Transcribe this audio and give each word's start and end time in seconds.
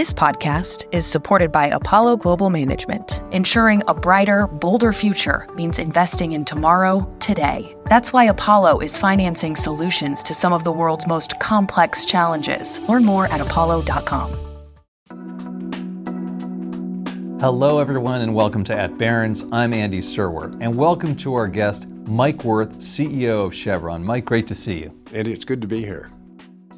This 0.00 0.14
podcast 0.14 0.86
is 0.92 1.04
supported 1.04 1.52
by 1.52 1.66
Apollo 1.66 2.16
Global 2.16 2.48
Management, 2.48 3.22
ensuring 3.32 3.82
a 3.86 3.92
brighter, 3.92 4.46
bolder 4.46 4.94
future 4.94 5.46
means 5.54 5.78
investing 5.78 6.32
in 6.32 6.46
tomorrow, 6.46 7.06
today. 7.20 7.76
That's 7.84 8.10
why 8.10 8.24
Apollo 8.24 8.78
is 8.78 8.96
financing 8.96 9.56
solutions 9.56 10.22
to 10.22 10.32
some 10.32 10.54
of 10.54 10.64
the 10.64 10.72
world's 10.72 11.06
most 11.06 11.38
complex 11.38 12.06
challenges. 12.06 12.80
Learn 12.88 13.04
more 13.04 13.26
at 13.26 13.42
apollo.com. 13.42 14.30
Hello, 17.38 17.78
everyone, 17.78 18.22
and 18.22 18.34
welcome 18.34 18.64
to 18.64 18.74
At 18.74 18.96
Barron's. 18.96 19.44
I'm 19.52 19.74
Andy 19.74 20.00
Serwer, 20.00 20.56
and 20.62 20.74
welcome 20.74 21.14
to 21.16 21.34
our 21.34 21.46
guest, 21.46 21.86
Mike 22.08 22.42
Wirth, 22.42 22.78
CEO 22.78 23.44
of 23.44 23.54
Chevron. 23.54 24.02
Mike, 24.02 24.24
great 24.24 24.46
to 24.46 24.54
see 24.54 24.78
you. 24.78 24.98
Andy, 25.12 25.34
it's 25.34 25.44
good 25.44 25.60
to 25.60 25.66
be 25.66 25.80
here. 25.80 26.08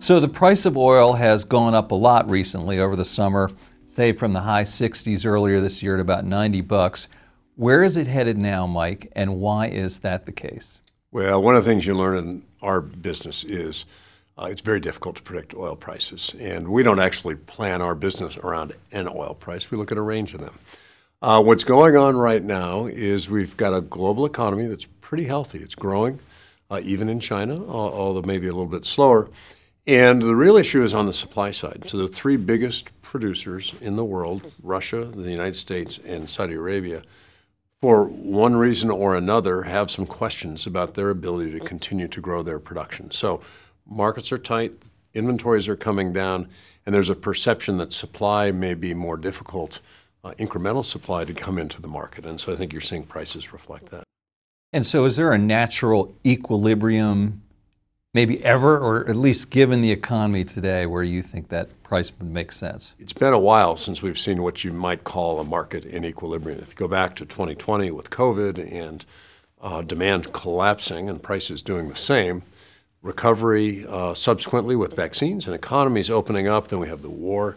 So 0.02 0.18
the 0.18 0.26
price 0.26 0.66
of 0.66 0.76
oil 0.76 1.12
has 1.12 1.44
gone 1.44 1.76
up 1.76 1.92
a 1.92 1.94
lot 1.94 2.28
recently 2.28 2.80
over 2.80 2.96
the 2.96 3.04
summer, 3.04 3.52
say 3.86 4.10
from 4.10 4.32
the 4.32 4.40
high 4.40 4.64
60s 4.64 5.24
earlier 5.24 5.60
this 5.60 5.80
year 5.80 5.94
to 5.94 6.02
about 6.02 6.24
90 6.24 6.60
bucks. 6.62 7.06
Where 7.54 7.84
is 7.84 7.96
it 7.96 8.08
headed 8.08 8.36
now, 8.36 8.66
Mike, 8.66 9.12
and 9.14 9.36
why 9.36 9.68
is 9.68 10.00
that 10.00 10.26
the 10.26 10.32
case? 10.32 10.80
Well, 11.12 11.40
one 11.40 11.54
of 11.54 11.64
the 11.64 11.70
things 11.70 11.86
you 11.86 11.94
learn 11.94 12.18
in 12.18 12.42
our 12.62 12.80
business 12.80 13.44
is 13.44 13.84
uh, 14.36 14.48
it's 14.50 14.60
very 14.60 14.80
difficult 14.80 15.14
to 15.14 15.22
predict 15.22 15.54
oil 15.54 15.76
prices. 15.76 16.34
And 16.40 16.66
we 16.66 16.82
don't 16.82 16.98
actually 16.98 17.36
plan 17.36 17.80
our 17.80 17.94
business 17.94 18.36
around 18.38 18.72
an 18.90 19.06
oil 19.06 19.36
price, 19.38 19.70
we 19.70 19.78
look 19.78 19.92
at 19.92 19.98
a 19.98 20.02
range 20.02 20.34
of 20.34 20.40
them. 20.40 20.58
Uh, 21.22 21.40
what's 21.40 21.62
going 21.62 21.96
on 21.96 22.16
right 22.16 22.42
now 22.42 22.86
is 22.86 23.30
we've 23.30 23.56
got 23.56 23.72
a 23.72 23.80
global 23.80 24.26
economy 24.26 24.66
that's 24.66 24.88
pretty 25.00 25.26
healthy. 25.26 25.60
It's 25.60 25.76
growing, 25.76 26.18
uh, 26.72 26.80
even 26.82 27.08
in 27.08 27.20
China, 27.20 27.64
although 27.68 28.22
maybe 28.22 28.48
a 28.48 28.52
little 28.52 28.66
bit 28.66 28.84
slower. 28.84 29.30
And 29.86 30.22
the 30.22 30.36
real 30.36 30.56
issue 30.56 30.84
is 30.84 30.94
on 30.94 31.06
the 31.06 31.12
supply 31.12 31.50
side. 31.50 31.88
So 31.88 31.98
the 31.98 32.06
three 32.06 32.36
biggest 32.36 32.90
producers 33.02 33.74
in 33.80 33.96
the 33.96 34.04
world, 34.04 34.52
Russia, 34.62 35.04
the 35.04 35.30
United 35.30 35.56
States, 35.56 35.98
and 36.04 36.30
Saudi 36.30 36.54
Arabia, 36.54 37.02
for 37.80 38.04
one 38.04 38.54
reason 38.54 38.90
or 38.90 39.16
another, 39.16 39.62
have 39.62 39.90
some 39.90 40.06
questions 40.06 40.66
about 40.66 40.94
their 40.94 41.10
ability 41.10 41.50
to 41.58 41.60
continue 41.60 42.06
to 42.06 42.20
grow 42.20 42.44
their 42.44 42.60
production. 42.60 43.10
So 43.10 43.40
markets 43.84 44.30
are 44.30 44.38
tight, 44.38 44.76
inventories 45.14 45.68
are 45.68 45.74
coming 45.74 46.12
down, 46.12 46.48
and 46.86 46.94
there's 46.94 47.10
a 47.10 47.16
perception 47.16 47.78
that 47.78 47.92
supply 47.92 48.52
may 48.52 48.74
be 48.74 48.94
more 48.94 49.16
difficult, 49.16 49.80
uh, 50.22 50.30
incremental 50.38 50.84
supply 50.84 51.24
to 51.24 51.34
come 51.34 51.58
into 51.58 51.82
the 51.82 51.88
market. 51.88 52.24
And 52.24 52.40
so 52.40 52.52
I 52.52 52.56
think 52.56 52.72
you're 52.72 52.80
seeing 52.80 53.02
prices 53.02 53.52
reflect 53.52 53.86
that. 53.86 54.04
And 54.72 54.86
so 54.86 55.04
is 55.04 55.16
there 55.16 55.32
a 55.32 55.38
natural 55.38 56.14
equilibrium 56.24 57.41
maybe 58.14 58.44
ever, 58.44 58.78
or 58.78 59.08
at 59.08 59.16
least 59.16 59.50
given 59.50 59.80
the 59.80 59.90
economy 59.90 60.44
today, 60.44 60.84
where 60.86 61.02
you 61.02 61.22
think 61.22 61.48
that 61.48 61.82
price 61.82 62.12
would 62.18 62.30
make 62.30 62.52
sense? 62.52 62.94
It's 62.98 63.12
been 63.12 63.32
a 63.32 63.38
while 63.38 63.76
since 63.76 64.02
we've 64.02 64.18
seen 64.18 64.42
what 64.42 64.64
you 64.64 64.72
might 64.72 65.04
call 65.04 65.40
a 65.40 65.44
market 65.44 65.84
in 65.84 66.04
equilibrium. 66.04 66.60
If 66.60 66.70
you 66.70 66.74
go 66.74 66.88
back 66.88 67.16
to 67.16 67.24
2020 67.24 67.90
with 67.90 68.10
COVID 68.10 68.70
and 68.70 69.06
uh, 69.60 69.82
demand 69.82 70.32
collapsing 70.32 71.08
and 71.08 71.22
prices 71.22 71.62
doing 71.62 71.88
the 71.88 71.96
same, 71.96 72.42
recovery 73.00 73.86
uh, 73.88 74.14
subsequently 74.14 74.76
with 74.76 74.94
vaccines 74.94 75.46
and 75.46 75.54
economies 75.54 76.10
opening 76.10 76.48
up, 76.48 76.68
then 76.68 76.78
we 76.78 76.88
have 76.88 77.02
the 77.02 77.10
war 77.10 77.56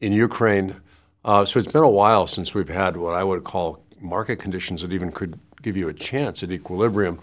in 0.00 0.12
Ukraine. 0.12 0.76
Uh, 1.24 1.44
so 1.44 1.58
it's 1.58 1.70
been 1.70 1.82
a 1.82 1.90
while 1.90 2.26
since 2.26 2.54
we've 2.54 2.68
had 2.68 2.96
what 2.96 3.14
I 3.14 3.24
would 3.24 3.42
call 3.42 3.82
market 4.00 4.36
conditions 4.36 4.82
that 4.82 4.92
even 4.92 5.10
could 5.10 5.38
give 5.62 5.76
you 5.76 5.88
a 5.88 5.92
chance 5.92 6.42
at 6.42 6.50
equilibrium. 6.50 7.18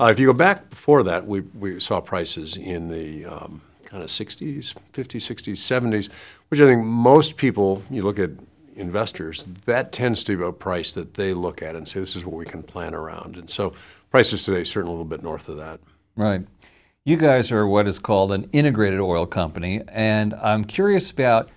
Uh, 0.00 0.06
if 0.06 0.18
you 0.18 0.26
go 0.26 0.32
back 0.32 0.70
before 0.70 1.02
that, 1.02 1.26
we, 1.26 1.40
we 1.40 1.78
saw 1.80 2.00
prices 2.00 2.56
in 2.56 2.88
the 2.88 3.24
um, 3.26 3.60
kind 3.84 4.02
of 4.02 4.08
60s, 4.08 4.74
50s, 4.92 5.22
60s, 5.22 5.52
70s, 5.52 6.08
which 6.48 6.60
I 6.60 6.64
think 6.64 6.84
most 6.84 7.36
people, 7.36 7.82
you 7.90 8.02
look 8.02 8.18
at 8.18 8.30
investors, 8.74 9.44
that 9.66 9.92
tends 9.92 10.24
to 10.24 10.36
be 10.36 10.44
a 10.44 10.52
price 10.52 10.94
that 10.94 11.14
they 11.14 11.32
look 11.32 11.62
at 11.62 11.76
and 11.76 11.86
say, 11.86 12.00
this 12.00 12.16
is 12.16 12.24
what 12.24 12.34
we 12.34 12.44
can 12.44 12.62
plan 12.62 12.94
around. 12.94 13.36
And 13.36 13.48
so 13.48 13.72
prices 14.10 14.44
today 14.44 14.64
certainly 14.64 14.90
a 14.90 14.96
little 14.96 15.08
bit 15.08 15.22
north 15.22 15.48
of 15.48 15.56
that. 15.58 15.80
Right. 16.16 16.44
You 17.04 17.16
guys 17.16 17.52
are 17.52 17.66
what 17.66 17.86
is 17.86 17.98
called 17.98 18.32
an 18.32 18.48
integrated 18.52 18.98
oil 18.98 19.26
company, 19.26 19.82
and 19.88 20.32
I'm 20.34 20.64
curious 20.64 21.10
about 21.10 21.50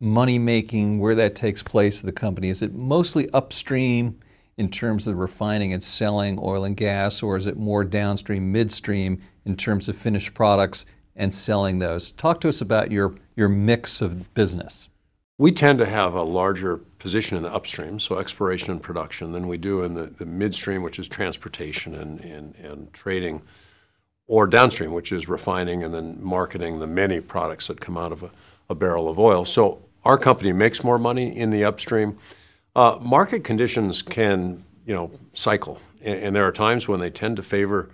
money 0.00 0.38
making, 0.38 0.98
where 0.98 1.14
that 1.14 1.34
takes 1.34 1.62
place 1.62 2.00
in 2.00 2.06
the 2.06 2.12
company. 2.12 2.48
Is 2.48 2.62
it 2.62 2.74
mostly 2.74 3.28
upstream? 3.30 4.18
In 4.56 4.70
terms 4.70 5.06
of 5.06 5.16
refining 5.16 5.72
and 5.72 5.82
selling 5.82 6.38
oil 6.40 6.64
and 6.64 6.76
gas, 6.76 7.22
or 7.22 7.36
is 7.36 7.46
it 7.46 7.56
more 7.56 7.84
downstream, 7.84 8.52
midstream 8.52 9.20
in 9.44 9.56
terms 9.56 9.88
of 9.88 9.96
finished 9.96 10.34
products 10.34 10.86
and 11.16 11.32
selling 11.32 11.78
those? 11.78 12.10
Talk 12.12 12.40
to 12.42 12.48
us 12.48 12.60
about 12.60 12.92
your, 12.92 13.14
your 13.36 13.48
mix 13.48 14.00
of 14.00 14.32
business. 14.34 14.88
We 15.36 15.50
tend 15.50 15.80
to 15.80 15.86
have 15.86 16.14
a 16.14 16.22
larger 16.22 16.76
position 16.76 17.36
in 17.36 17.42
the 17.42 17.52
upstream, 17.52 17.98
so 17.98 18.18
exploration 18.18 18.70
and 18.70 18.80
production, 18.80 19.32
than 19.32 19.48
we 19.48 19.56
do 19.58 19.82
in 19.82 19.94
the, 19.94 20.06
the 20.06 20.26
midstream, 20.26 20.82
which 20.82 21.00
is 21.00 21.08
transportation 21.08 21.94
and, 21.96 22.20
and, 22.20 22.54
and 22.54 22.92
trading, 22.92 23.42
or 24.28 24.46
downstream, 24.46 24.92
which 24.92 25.10
is 25.10 25.28
refining 25.28 25.82
and 25.82 25.92
then 25.92 26.18
marketing 26.22 26.78
the 26.78 26.86
many 26.86 27.20
products 27.20 27.66
that 27.66 27.80
come 27.80 27.98
out 27.98 28.12
of 28.12 28.22
a, 28.22 28.30
a 28.70 28.76
barrel 28.76 29.08
of 29.08 29.18
oil. 29.18 29.44
So 29.44 29.82
our 30.04 30.16
company 30.16 30.52
makes 30.52 30.84
more 30.84 31.00
money 31.00 31.36
in 31.36 31.50
the 31.50 31.64
upstream 31.64 32.16
uh, 32.76 32.98
market 33.00 33.44
conditions 33.44 34.02
can, 34.02 34.64
you 34.86 34.94
know, 34.94 35.10
cycle, 35.32 35.78
and, 36.02 36.18
and, 36.20 36.36
there 36.36 36.46
are 36.46 36.52
times 36.52 36.88
when 36.88 37.00
they 37.00 37.10
tend 37.10 37.36
to 37.36 37.42
favor 37.42 37.90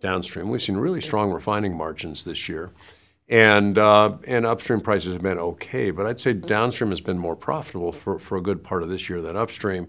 downstream. 0.00 0.48
We've 0.48 0.62
seen 0.62 0.76
really 0.76 1.00
strong 1.00 1.32
refining 1.32 1.76
margins 1.76 2.24
this 2.24 2.48
year, 2.48 2.72
and 3.28 3.76
uh, 3.76 4.16
and 4.26 4.46
upstream 4.46 4.80
prices 4.80 5.14
have 5.14 5.22
been 5.22 5.38
okay. 5.38 5.90
But 5.90 6.06
I'd 6.06 6.20
say 6.20 6.32
downstream 6.32 6.90
has 6.90 7.00
been 7.00 7.18
more 7.18 7.34
profitable 7.34 7.92
for, 7.92 8.18
for 8.18 8.38
a 8.38 8.40
good 8.40 8.62
part 8.62 8.82
of 8.82 8.88
this 8.88 9.08
year 9.08 9.20
than 9.20 9.36
upstream. 9.36 9.88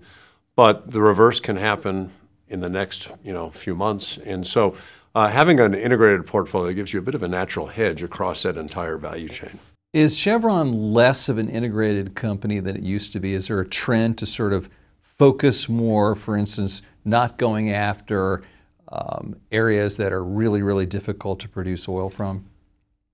But 0.56 0.90
the 0.90 1.02
reverse 1.02 1.40
can 1.40 1.58
happen 1.58 2.12
in 2.48 2.62
the 2.62 2.70
next, 2.70 3.10
you 3.24 3.34
know, 3.34 3.50
few 3.52 3.76
months, 3.76 4.18
and 4.18 4.46
so. 4.46 4.76
Uh, 5.14 5.30
having 5.30 5.62
an 5.62 5.74
integrated 5.74 6.28
portfolio 6.28 6.74
gives 6.74 6.92
you 6.92 7.00
a 7.00 7.02
bit 7.02 7.16
of 7.16 7.24
a 7.24 7.28
natural 7.30 7.68
hedge 7.68 8.04
across 8.04 8.44
that 8.44 8.58
entire 8.58 8.98
value 8.98 9.30
chain. 9.30 9.58
Is 9.96 10.18
Chevron 10.18 10.74
less 10.94 11.30
of 11.30 11.38
an 11.38 11.48
integrated 11.48 12.16
company 12.16 12.60
than 12.60 12.76
it 12.76 12.84
used 12.84 13.14
to 13.14 13.22
be? 13.22 13.34
Is 13.34 13.48
there 13.48 13.62
a 13.62 13.66
trend 13.66 14.18
to 14.18 14.26
sort 14.26 14.52
of 14.52 14.70
focus 15.00 15.70
more, 15.70 16.16
for 16.16 16.36
instance, 16.36 16.82
not 17.06 17.38
going 17.38 17.72
after 17.72 18.42
um, 18.92 19.38
areas 19.54 19.96
that 19.96 20.12
are 20.12 20.22
really, 20.22 20.62
really 20.62 20.86
difficult 20.86 21.40
to 21.40 21.48
produce 21.48 21.88
oil 21.88 22.10
from? 22.10 22.44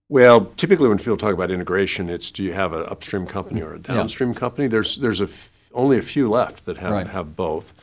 Well, 0.09 0.46
typically 0.58 0.90
when 0.90 0.97
people 0.97 1.18
talk 1.18 1.36
about 1.36 1.52
integration, 1.52 2.09
it's 2.09 2.31
do 2.31 2.44
you 2.44 2.53
have 2.53 2.74
an 2.74 2.88
upstream 2.88 3.28
company 3.28 3.62
or 3.62 3.75
a 3.75 3.80
downstream 3.80 4.31
yeah. 4.31 4.40
company? 4.40 4.68
There's 4.68 4.96
there's 4.96 5.22
a 5.22 5.25
f- 5.25 5.70
only 5.75 6.00
a 6.00 6.02
few 6.02 6.31
left 6.31 6.66
that 6.66 6.78
have, 6.78 6.91
right. 6.91 7.06
have 7.06 7.36
both. 7.36 7.74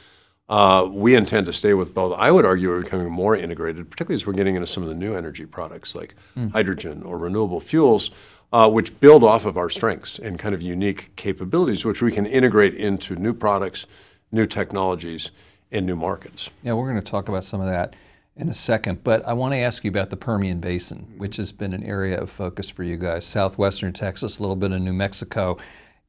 Uh, 0.49 0.89
we 0.91 1.15
intend 1.15 1.45
to 1.45 1.53
stay 1.53 1.75
with 1.75 1.93
both. 1.93 2.15
I 2.19 2.31
would 2.31 2.47
argue 2.47 2.71
we're 2.71 2.83
becoming 2.83 3.11
more 3.11 3.37
integrated, 3.37 3.91
particularly 3.91 4.15
as 4.15 4.27
we're 4.27 4.33
getting 4.33 4.55
into 4.55 4.67
some 4.67 4.83
of 4.83 4.89
the 4.89 4.95
new 4.95 5.15
energy 5.15 5.45
products 5.45 5.95
like 5.95 6.15
mm. 6.37 6.51
hydrogen 6.53 7.03
or 7.03 7.19
renewable 7.19 7.61
fuels 7.61 8.11
uh, 8.53 8.69
which 8.69 8.99
build 9.01 9.23
off 9.23 9.45
of 9.45 9.57
our 9.57 9.69
strengths 9.69 10.19
and 10.19 10.39
kind 10.39 10.55
of 10.55 10.63
unique 10.63 11.15
capabilities, 11.17 11.85
which 11.85 12.03
we 12.03 12.11
can 12.11 12.27
integrate 12.27 12.75
into 12.75 13.15
new 13.17 13.35
products, 13.35 13.87
new 14.33 14.47
technologies, 14.47 15.31
and 15.71 15.85
new 15.85 15.97
markets. 15.97 16.49
Yeah, 16.63 16.73
we're 16.73 16.91
going 16.91 17.03
to 17.03 17.11
talk 17.11 17.29
about 17.29 17.45
some 17.45 17.61
of 17.61 17.67
that 17.67 17.95
in 18.37 18.49
a 18.49 18.55
second, 18.55 19.05
but 19.05 19.27
I 19.27 19.33
want 19.33 19.53
to 19.53 19.59
ask 19.59 19.85
you 19.85 19.91
about 19.91 20.11
the 20.11 20.17
Permian 20.17 20.61
Basin, 20.61 21.15
which 21.19 21.37
has 21.37 21.53
been 21.53 21.75
an 21.75 21.83
area 21.83 22.19
of 22.19 22.31
focus 22.31 22.71
for 22.71 22.85
you 22.85 22.97
guys. 22.97 23.27
Southwestern 23.27 23.93
Texas, 23.93 24.39
a 24.39 24.43
little 24.43 24.57
bit 24.57 24.73
of 24.73 24.81
New 24.81 24.93
Mexico. 24.93 25.59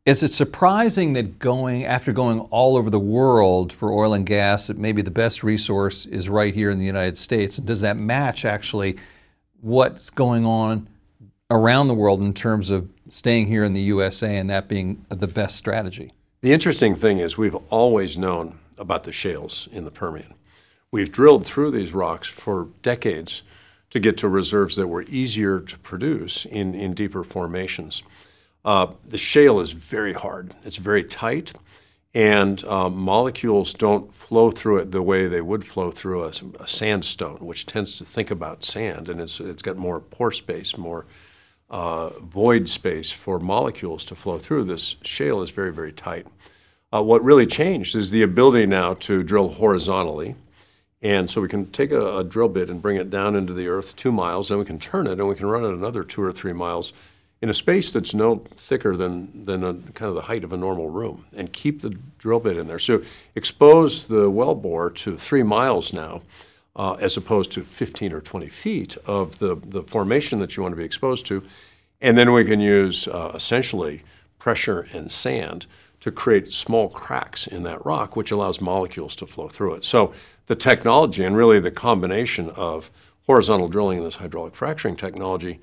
Is 0.06 0.24
it 0.24 0.30
surprising 0.30 1.14
that 1.14 1.40
going 1.40 1.86
after 1.86 2.14
going 2.14 2.40
all 2.52 2.78
over 2.78 2.90
the 2.90 3.00
world 3.00 3.74
for 3.74 3.92
oil 3.92 4.14
and 4.14 4.26
gas, 4.26 4.68
that 4.68 4.78
maybe 4.78 5.02
the 5.02 5.12
best 5.12 5.44
resource 5.44 6.06
is 6.06 6.30
right 6.30 6.54
here 6.54 6.70
in 6.70 6.80
the 6.80 6.86
United 6.86 7.18
States? 7.18 7.58
And 7.58 7.68
does 7.68 7.82
that 7.82 7.98
match 7.98 8.46
actually 8.46 8.98
what's 9.62 10.10
going 10.10 10.46
on 10.46 10.88
around 11.52 11.90
the 11.90 11.94
world 11.94 12.22
in 12.22 12.34
terms 12.34 12.70
of 12.70 12.90
staying 13.10 13.48
here 13.48 13.64
in 13.64 13.74
the 13.74 13.82
USA 13.82 14.38
and 14.38 14.50
that 14.50 14.68
being 14.68 15.06
the 15.10 15.28
best 15.28 15.58
strategy? 15.58 16.14
The 16.42 16.54
interesting 16.54 16.96
thing 16.96 17.20
is 17.20 17.38
we've 17.38 17.58
always 17.70 18.18
known 18.18 18.58
about 18.78 19.04
the 19.04 19.12
shales 19.12 19.68
in 19.72 19.84
the 19.84 19.92
Permian. 19.92 20.34
We've 20.92 21.12
drilled 21.12 21.46
through 21.46 21.72
these 21.72 21.94
rocks 21.94 22.28
for 22.28 22.70
decades 22.82 23.44
to 23.90 24.00
get 24.00 24.18
to 24.20 24.30
reserves 24.30 24.78
that 24.78 24.88
were 24.88 25.04
easier 25.04 25.60
to 25.60 25.78
produce 25.80 26.46
in, 26.46 26.74
in 26.74 26.94
deeper 26.94 27.24
formations. 27.24 28.02
Uh, 28.70 28.86
the 29.08 29.18
shale 29.18 29.60
is 29.60 29.72
very 29.72 30.14
hard, 30.14 30.54
it's 30.62 30.78
very 30.78 31.04
tight, 31.04 31.54
and 32.14 32.64
uh, 32.66 32.88
molecules 32.88 33.74
don't 33.74 34.14
flow 34.14 34.52
through 34.52 34.78
it 34.78 34.92
the 34.92 35.02
way 35.02 35.28
they 35.28 35.42
would 35.42 35.66
flow 35.66 35.90
through 35.90 36.24
a, 36.24 36.32
a, 36.60 36.68
sandstone, 36.68 37.40
which 37.40 37.66
tends 37.66 37.98
to 37.98 38.06
think 38.06 38.30
about 38.30 38.64
sand, 38.64 39.10
and 39.10 39.20
it's, 39.20 39.40
it's 39.40 39.64
got 39.64 39.76
more 39.76 40.00
pore 40.00 40.32
space, 40.32 40.78
more 40.78 41.08
uh, 41.72 42.10
void 42.20 42.70
space 42.70 43.10
for 43.10 43.40
molecules 43.40 44.06
to 44.06 44.14
flow 44.14 44.38
through. 44.38 44.64
This 44.66 44.98
shale 45.02 45.42
is 45.42 45.50
very, 45.50 45.74
very 45.74 45.92
tight. 45.92 46.28
Uh, 46.94 47.02
what 47.02 47.24
really 47.24 47.48
changed 47.48 47.96
is 47.96 48.12
the 48.12 48.22
ability 48.22 48.68
now 48.68 48.94
to 48.94 49.24
drill 49.24 49.48
horizontally. 49.48 50.36
And 51.02 51.28
so 51.28 51.42
we 51.42 51.48
can 51.48 51.72
take 51.72 51.90
a, 51.90 52.18
a, 52.18 52.24
drill 52.24 52.50
bit 52.50 52.70
and 52.70 52.84
bring 52.84 52.98
it 52.98 53.10
down 53.10 53.36
into 53.36 53.54
the 53.54 53.68
earth 53.68 53.96
two 53.96 54.12
miles, 54.12 54.50
then 54.50 54.60
we 54.60 54.66
can 54.66 54.78
turn 54.78 55.08
it 55.08 55.14
and 55.14 55.28
we 55.28 55.34
can 55.34 55.48
run 55.48 55.66
it 55.66 55.74
another 55.74 56.04
two 56.04 56.22
or 56.22 56.32
three 56.32 56.54
miles 56.54 56.94
in 57.42 57.50
a 57.50 57.54
space 57.54 57.92
that's 57.92 58.14
no 58.14 58.44
thicker 58.58 58.96
than, 58.96 59.46
than 59.46 59.64
a, 59.64 59.74
kind 59.74 60.10
of 60.10 60.16
the 60.16 60.24
height 60.24 60.44
of 60.44 60.52
a 60.52 60.58
normal 60.58 60.90
room 60.90 61.26
and 61.36 61.54
keep 61.54 61.82
the 61.82 61.92
drill 62.18 62.40
bit 62.40 62.58
in 62.58 62.68
there. 62.68 62.80
So 62.80 63.02
expose 63.36 64.08
the 64.08 64.30
well 64.30 64.56
bore 64.56 64.90
to 64.92 65.18
three 65.18 65.44
miles 65.44 65.94
now 65.94 66.22
uh, 66.76 66.94
as 66.94 67.18
opposed 67.18 67.52
to 67.54 67.64
15 67.64 68.14
or 68.14 68.22
20 68.22 68.48
feet 68.50 68.98
of 69.06 69.40
the, 69.40 69.56
the 69.56 69.84
formation 69.84 70.40
that 70.40 70.58
you 70.58 70.64
want 70.64 70.74
to 70.74 70.78
be 70.78 70.84
exposed 70.84 71.26
to. 71.28 71.44
And 72.02 72.18
then 72.18 72.32
we 72.32 72.46
can 72.46 72.60
use 72.60 73.08
uh, 73.08 73.32
essentially 73.34 74.04
pressure 74.38 74.88
and 74.94 75.12
sand 75.12 75.66
to 76.00 76.12
create 76.12 76.52
small 76.52 76.90
cracks 76.90 77.48
in 77.48 77.64
that 77.64 77.86
rock, 77.86 78.16
which 78.16 78.32
allows 78.32 78.62
molecules 78.62 79.16
to 79.18 79.26
flow 79.26 79.50
through 79.50 79.76
it. 79.76 79.84
So 79.84 80.14
the 80.48 80.56
technology 80.56 81.26
and 81.26 81.36
really 81.36 81.60
the 81.60 81.72
combination 81.72 82.50
of 82.52 82.90
horizontal 83.28 83.68
drilling 83.68 83.98
and 83.98 84.08
this 84.08 84.16
hydraulic 84.16 84.56
fracturing 84.56 84.96
technology 84.96 85.60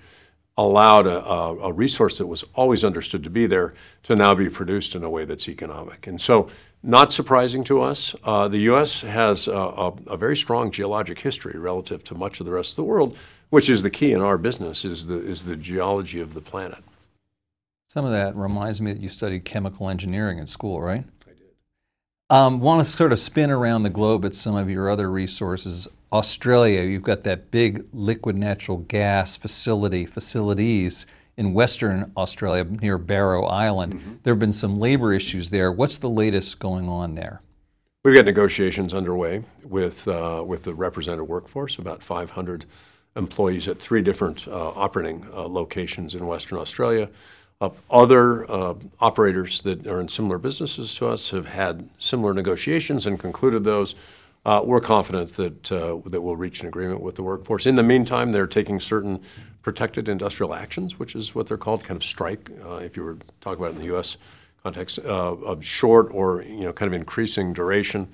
allowed 0.56 1.06
a, 1.06 1.24
a, 1.24 1.56
a, 1.68 1.72
resource 1.72 2.16
that 2.18 2.26
was 2.26 2.42
always 2.54 2.82
understood 2.82 3.22
to 3.24 3.30
be 3.30 3.46
there 3.46 3.74
to 4.02 4.16
now 4.16 4.34
be 4.34 4.48
produced 4.48 4.94
in 4.94 5.04
a 5.04 5.10
way 5.10 5.24
that's 5.24 5.48
economic. 5.48 6.06
And 6.06 6.20
so, 6.20 6.48
not 6.82 7.12
surprising 7.12 7.64
to 7.64 7.82
us, 7.82 8.14
uh, 8.24 8.48
the 8.48 8.58
U.S. 8.58 9.02
has 9.02 9.48
a, 9.48 9.52
a, 10.06 10.16
very 10.16 10.36
strong 10.36 10.70
geologic 10.70 11.20
history 11.20 11.58
relative 11.58 12.04
to 12.04 12.14
much 12.14 12.40
of 12.40 12.46
the 12.46 12.52
rest 12.52 12.72
of 12.72 12.76
the 12.76 12.84
world, 12.84 13.16
which 13.50 13.68
is 13.68 13.82
the 13.82 13.90
key 13.90 14.12
in 14.12 14.22
our 14.22 14.38
business 14.38 14.84
is 14.84 15.06
the 15.08 15.18
is 15.18 15.44
the 15.44 15.56
geology 15.56 16.20
of 16.20 16.34
the 16.34 16.40
planet. 16.40 16.82
Some 17.88 18.04
of 18.04 18.12
that 18.12 18.36
reminds 18.36 18.80
me 18.80 18.92
that 18.92 19.00
you 19.00 19.08
studied 19.08 19.44
chemical 19.44 19.88
engineering 19.88 20.38
in 20.38 20.46
school, 20.46 20.80
right? 20.80 21.04
I. 22.28 22.46
Um, 22.46 22.60
want 22.60 22.84
to 22.84 22.90
sort 22.90 23.12
of 23.12 23.18
spin 23.18 23.50
around 23.50 23.82
the 23.82 23.90
globe 23.90 24.24
at 24.24 24.34
some 24.34 24.56
of 24.56 24.68
your 24.68 24.90
other 24.90 25.10
resources. 25.10 25.88
Australia, 26.12 26.82
you've 26.82 27.02
got 27.02 27.24
that 27.24 27.50
big 27.50 27.84
liquid 27.92 28.36
natural 28.36 28.78
gas 28.78 29.36
facility, 29.36 30.06
facilities 30.06 31.06
in 31.36 31.52
Western 31.52 32.10
Australia 32.16 32.64
near 32.64 32.98
Barrow 32.98 33.44
Island. 33.44 33.94
Mm-hmm. 33.94 34.12
There 34.22 34.32
have 34.32 34.38
been 34.38 34.52
some 34.52 34.78
labor 34.78 35.12
issues 35.12 35.50
there. 35.50 35.70
What's 35.70 35.98
the 35.98 36.08
latest 36.08 36.58
going 36.58 36.88
on 36.88 37.14
there? 37.14 37.42
We've 38.04 38.14
got 38.14 38.24
negotiations 38.24 38.94
underway 38.94 39.42
with 39.64 40.06
uh, 40.06 40.44
with 40.46 40.62
the 40.62 40.74
represented 40.74 41.26
workforce, 41.26 41.76
about 41.76 42.02
500 42.02 42.64
employees 43.16 43.66
at 43.66 43.80
three 43.80 44.02
different 44.02 44.46
uh, 44.46 44.70
operating 44.70 45.26
uh, 45.32 45.48
locations 45.48 46.14
in 46.14 46.26
Western 46.26 46.58
Australia. 46.58 47.08
Uh, 47.58 47.70
other 47.90 48.50
uh, 48.50 48.74
operators 49.00 49.62
that 49.62 49.86
are 49.86 49.98
in 49.98 50.08
similar 50.08 50.36
businesses 50.36 50.94
to 50.94 51.08
us 51.08 51.30
have 51.30 51.46
had 51.46 51.88
similar 51.98 52.34
negotiations 52.34 53.06
and 53.06 53.18
concluded 53.18 53.64
those. 53.64 53.94
Uh, 54.44 54.60
we're 54.62 54.80
confident 54.80 55.30
that 55.36 55.72
uh, 55.72 55.98
that 56.04 56.20
we'll 56.20 56.36
reach 56.36 56.60
an 56.60 56.68
agreement 56.68 57.00
with 57.00 57.14
the 57.14 57.22
workforce. 57.22 57.64
In 57.64 57.76
the 57.76 57.82
meantime, 57.82 58.30
they're 58.30 58.46
taking 58.46 58.78
certain 58.78 59.22
protected 59.62 60.06
industrial 60.06 60.52
actions, 60.54 60.98
which 60.98 61.16
is 61.16 61.34
what 61.34 61.46
they're 61.46 61.56
called, 61.56 61.82
kind 61.82 61.96
of 61.96 62.04
strike, 62.04 62.50
uh, 62.62 62.74
if 62.74 62.94
you 62.94 63.02
were 63.02 63.16
talking 63.40 63.58
about 63.58 63.70
it 63.70 63.76
in 63.76 63.80
the 63.80 63.86
U.S. 63.86 64.18
context, 64.62 64.98
uh, 64.98 65.08
of 65.08 65.64
short 65.64 66.08
or 66.12 66.42
you 66.42 66.60
know 66.60 66.74
kind 66.74 66.92
of 66.92 66.92
increasing 66.92 67.54
duration. 67.54 68.06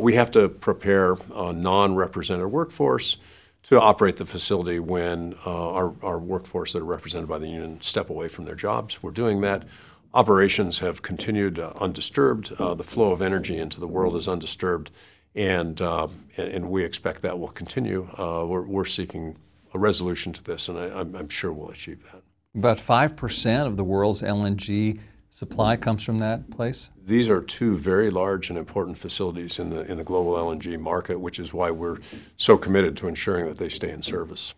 We 0.00 0.14
have 0.14 0.32
to 0.32 0.48
prepare 0.48 1.16
a 1.32 1.52
non-represented 1.52 2.46
workforce 2.46 3.18
to 3.64 3.80
operate 3.80 4.16
the 4.16 4.24
facility 4.24 4.78
when 4.78 5.34
uh, 5.46 5.72
our, 5.72 5.94
our 6.02 6.18
workforce 6.18 6.72
that 6.72 6.82
are 6.82 6.86
represented 6.86 7.28
by 7.28 7.38
the 7.38 7.48
union 7.48 7.80
step 7.80 8.10
away 8.10 8.28
from 8.28 8.44
their 8.44 8.54
jobs. 8.54 9.02
We're 9.02 9.10
doing 9.10 9.40
that. 9.42 9.64
Operations 10.12 10.78
have 10.78 11.02
continued 11.02 11.58
undisturbed. 11.58 12.56
the 12.56 12.84
flow 12.84 13.10
of 13.10 13.20
energy 13.20 13.58
into 13.58 13.80
the 13.80 13.88
world 13.88 14.16
is 14.16 14.28
undisturbed 14.28 14.90
and 15.34 15.80
uh, 15.80 16.08
and 16.36 16.70
we 16.70 16.84
expect 16.84 17.22
that 17.22 17.38
will 17.38 17.48
continue. 17.48 18.08
Uh, 18.18 18.44
we're, 18.46 18.62
we're 18.62 18.84
seeking 18.84 19.36
a 19.72 19.78
resolution 19.78 20.32
to 20.32 20.42
this, 20.42 20.68
and 20.68 20.78
I, 20.78 21.00
am 21.00 21.28
sure 21.28 21.52
we'll 21.52 21.70
achieve 21.70 22.04
that. 22.12 22.22
About 22.56 22.78
five 22.78 23.16
percent 23.16 23.66
of 23.66 23.76
the 23.76 23.84
world's 23.84 24.22
LNG 24.22 25.00
supply 25.34 25.76
comes 25.76 26.04
from 26.04 26.18
that 26.18 26.48
place. 26.52 26.90
These 27.04 27.28
are 27.28 27.40
two 27.40 27.76
very 27.76 28.08
large 28.08 28.50
and 28.50 28.58
important 28.58 28.96
facilities 28.96 29.58
in 29.58 29.70
the 29.70 29.80
in 29.90 29.98
the 29.98 30.04
global 30.04 30.34
LNG 30.34 30.78
market, 30.78 31.18
which 31.18 31.40
is 31.40 31.52
why 31.52 31.72
we're 31.72 31.98
so 32.36 32.56
committed 32.56 32.96
to 32.98 33.08
ensuring 33.08 33.46
that 33.46 33.58
they 33.58 33.68
stay 33.68 33.90
in 33.90 34.00
service. 34.00 34.54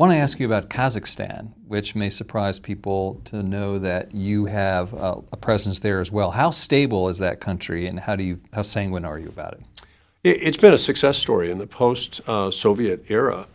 I 0.00 0.02
want 0.02 0.12
to 0.12 0.16
ask 0.16 0.40
you 0.40 0.46
about 0.46 0.68
Kazakhstan, 0.68 1.52
which 1.68 1.94
may 1.94 2.10
surprise 2.10 2.58
people 2.58 3.20
to 3.26 3.40
know 3.40 3.78
that 3.78 4.12
you 4.12 4.46
have 4.46 4.92
uh, 4.94 5.20
a 5.30 5.36
presence 5.36 5.78
there 5.78 6.00
as 6.00 6.10
well. 6.10 6.32
How 6.32 6.50
stable 6.50 7.08
is 7.08 7.18
that 7.18 7.38
country, 7.38 7.86
and 7.86 8.00
how 8.00 8.16
do 8.16 8.24
you 8.24 8.40
how 8.52 8.62
sanguine 8.62 9.04
are 9.04 9.18
you 9.18 9.28
about 9.28 9.52
it? 9.52 9.62
It's 10.24 10.56
been 10.56 10.74
a 10.74 10.78
success 10.78 11.18
story 11.18 11.52
in 11.52 11.58
the 11.58 11.66
post-Soviet 11.68 13.00
uh, 13.00 13.14
era. 13.14 13.46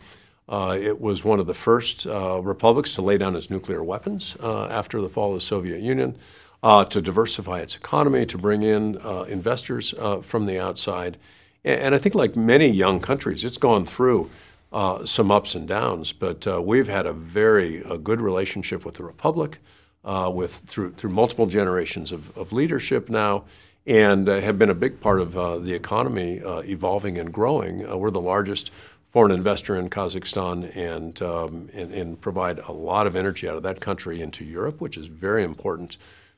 Uh, 0.48 0.78
it 0.80 1.00
was 1.00 1.24
one 1.24 1.38
of 1.38 1.46
the 1.46 1.54
first 1.54 2.06
uh, 2.06 2.40
republics 2.40 2.94
to 2.94 3.02
lay 3.02 3.18
down 3.18 3.36
its 3.36 3.50
nuclear 3.50 3.84
weapons 3.84 4.36
uh, 4.40 4.64
after 4.66 5.00
the 5.00 5.08
fall 5.08 5.30
of 5.30 5.34
the 5.34 5.40
Soviet 5.40 5.80
Union, 5.82 6.16
uh, 6.62 6.84
to 6.86 7.02
diversify 7.02 7.60
its 7.60 7.76
economy, 7.76 8.24
to 8.24 8.38
bring 8.38 8.62
in 8.62 8.96
investors 9.28 9.94
from 10.22 10.46
the 10.46 10.58
outside. 10.58 11.16
And, 11.64 11.80
and 11.80 11.94
I 11.94 11.98
think, 11.98 12.14
like 12.14 12.34
many 12.34 12.68
young 12.68 13.00
countries, 13.00 13.44
it's 13.44 13.58
gone 13.58 13.84
through 13.84 14.30
uh, 14.72 15.04
some 15.04 15.30
ups 15.30 15.54
and 15.54 15.68
downs, 15.68 16.12
but 16.12 16.46
uh, 16.46 16.60
we've 16.60 16.88
had 16.88 17.06
a 17.06 17.12
very 17.12 17.82
good 18.02 18.20
relationship 18.20 18.84
with 18.84 18.94
the 18.96 19.04
Republic, 19.04 19.58
uh, 20.04 20.30
with 20.32 20.56
through 20.66 20.92
through 20.92 21.10
multiple 21.10 21.46
generations 21.46 22.12
of, 22.12 22.36
of 22.36 22.52
leadership 22.52 23.08
now, 23.08 23.44
and 23.86 24.28
uh, 24.28 24.40
have 24.40 24.58
been 24.58 24.70
a 24.70 24.74
big 24.74 25.00
part 25.00 25.20
of 25.20 25.36
uh, 25.36 25.58
the 25.58 25.72
economy 25.72 26.42
uh, 26.42 26.60
evolving 26.60 27.18
and 27.18 27.32
growing. 27.32 27.78
we're 27.98 28.10
the 28.10 28.20
largest 28.20 28.70
foreign 29.08 29.32
investor 29.32 29.76
in 29.76 29.88
Kazakhstan 29.88 30.74
and, 30.76 31.20
um, 31.22 31.70
and, 31.72 31.92
and 31.92 32.20
provide 32.20 32.58
a 32.60 32.72
lot 32.72 33.06
of 33.06 33.16
energy 33.16 33.48
out 33.48 33.56
of 33.56 33.62
that 33.62 33.80
country 33.80 34.20
into 34.20 34.44
Europe, 34.44 34.80
which 34.80 34.96
is 34.96 35.06
very 35.06 35.42
important 35.42 35.96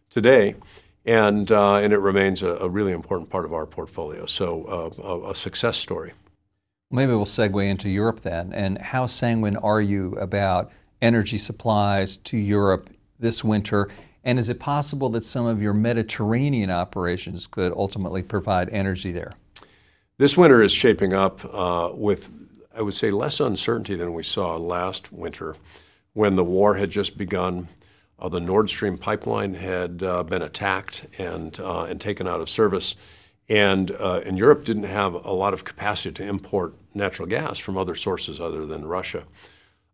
today. 0.08 0.54
And, 1.04 1.50
and 1.50 1.92
it 1.92 1.98
remains 1.98 2.42
a, 2.42 2.50
a, 2.56 2.68
really 2.68 2.92
important 2.92 3.30
part 3.30 3.44
of 3.44 3.52
our 3.52 3.66
portfolio. 3.66 4.26
So, 4.26 4.92
a, 5.02 5.30
a 5.30 5.34
success 5.34 5.78
story. 5.78 6.12
Maybe 6.90 7.12
we'll 7.12 7.24
segue 7.24 7.68
into 7.68 7.88
Europe 7.88 8.20
then. 8.20 8.52
And 8.52 8.76
how 8.78 9.06
sanguine 9.06 9.56
are 9.56 9.80
you 9.80 10.12
about 10.16 10.72
energy 11.00 11.38
supplies 11.38 12.16
to 12.18 12.36
Europe 12.36 12.90
this 13.18 13.44
winter? 13.44 13.88
And 14.24 14.38
is 14.38 14.48
it 14.48 14.58
possible 14.60 15.08
that 15.10 15.24
some 15.24 15.46
of 15.46 15.62
your 15.62 15.72
Mediterranean 15.72 16.70
operations 16.70 17.46
could 17.46 17.72
ultimately 17.72 18.22
provide 18.22 18.68
energy 18.70 19.12
there? 19.12 19.34
This 20.18 20.36
winter 20.36 20.62
is 20.62 20.72
shaping 20.72 21.14
up 21.14 21.42
uh, 21.54 21.92
with, 21.94 22.30
I 22.80 22.82
would 22.82 22.94
say, 22.94 23.10
less 23.10 23.40
uncertainty 23.40 23.94
than 23.94 24.14
we 24.14 24.22
saw 24.22 24.56
last 24.56 25.12
winter 25.12 25.54
when 26.14 26.34
the 26.36 26.42
war 26.42 26.76
had 26.76 26.88
just 26.88 27.18
begun. 27.18 27.68
Uh, 28.18 28.30
the 28.30 28.40
Nord 28.40 28.70
Stream 28.70 28.96
pipeline 28.96 29.52
had 29.52 30.02
uh, 30.02 30.22
been 30.22 30.40
attacked 30.40 31.04
and, 31.18 31.60
uh, 31.60 31.82
and 31.82 32.00
taken 32.00 32.26
out 32.26 32.40
of 32.40 32.48
service. 32.48 32.94
And, 33.50 33.90
uh, 33.90 34.22
and 34.24 34.38
Europe 34.38 34.64
didn't 34.64 34.84
have 34.84 35.12
a 35.12 35.30
lot 35.30 35.52
of 35.52 35.62
capacity 35.62 36.14
to 36.14 36.26
import 36.26 36.72
natural 36.94 37.28
gas 37.28 37.58
from 37.58 37.76
other 37.76 37.94
sources 37.94 38.40
other 38.40 38.64
than 38.64 38.86
Russia. 38.86 39.24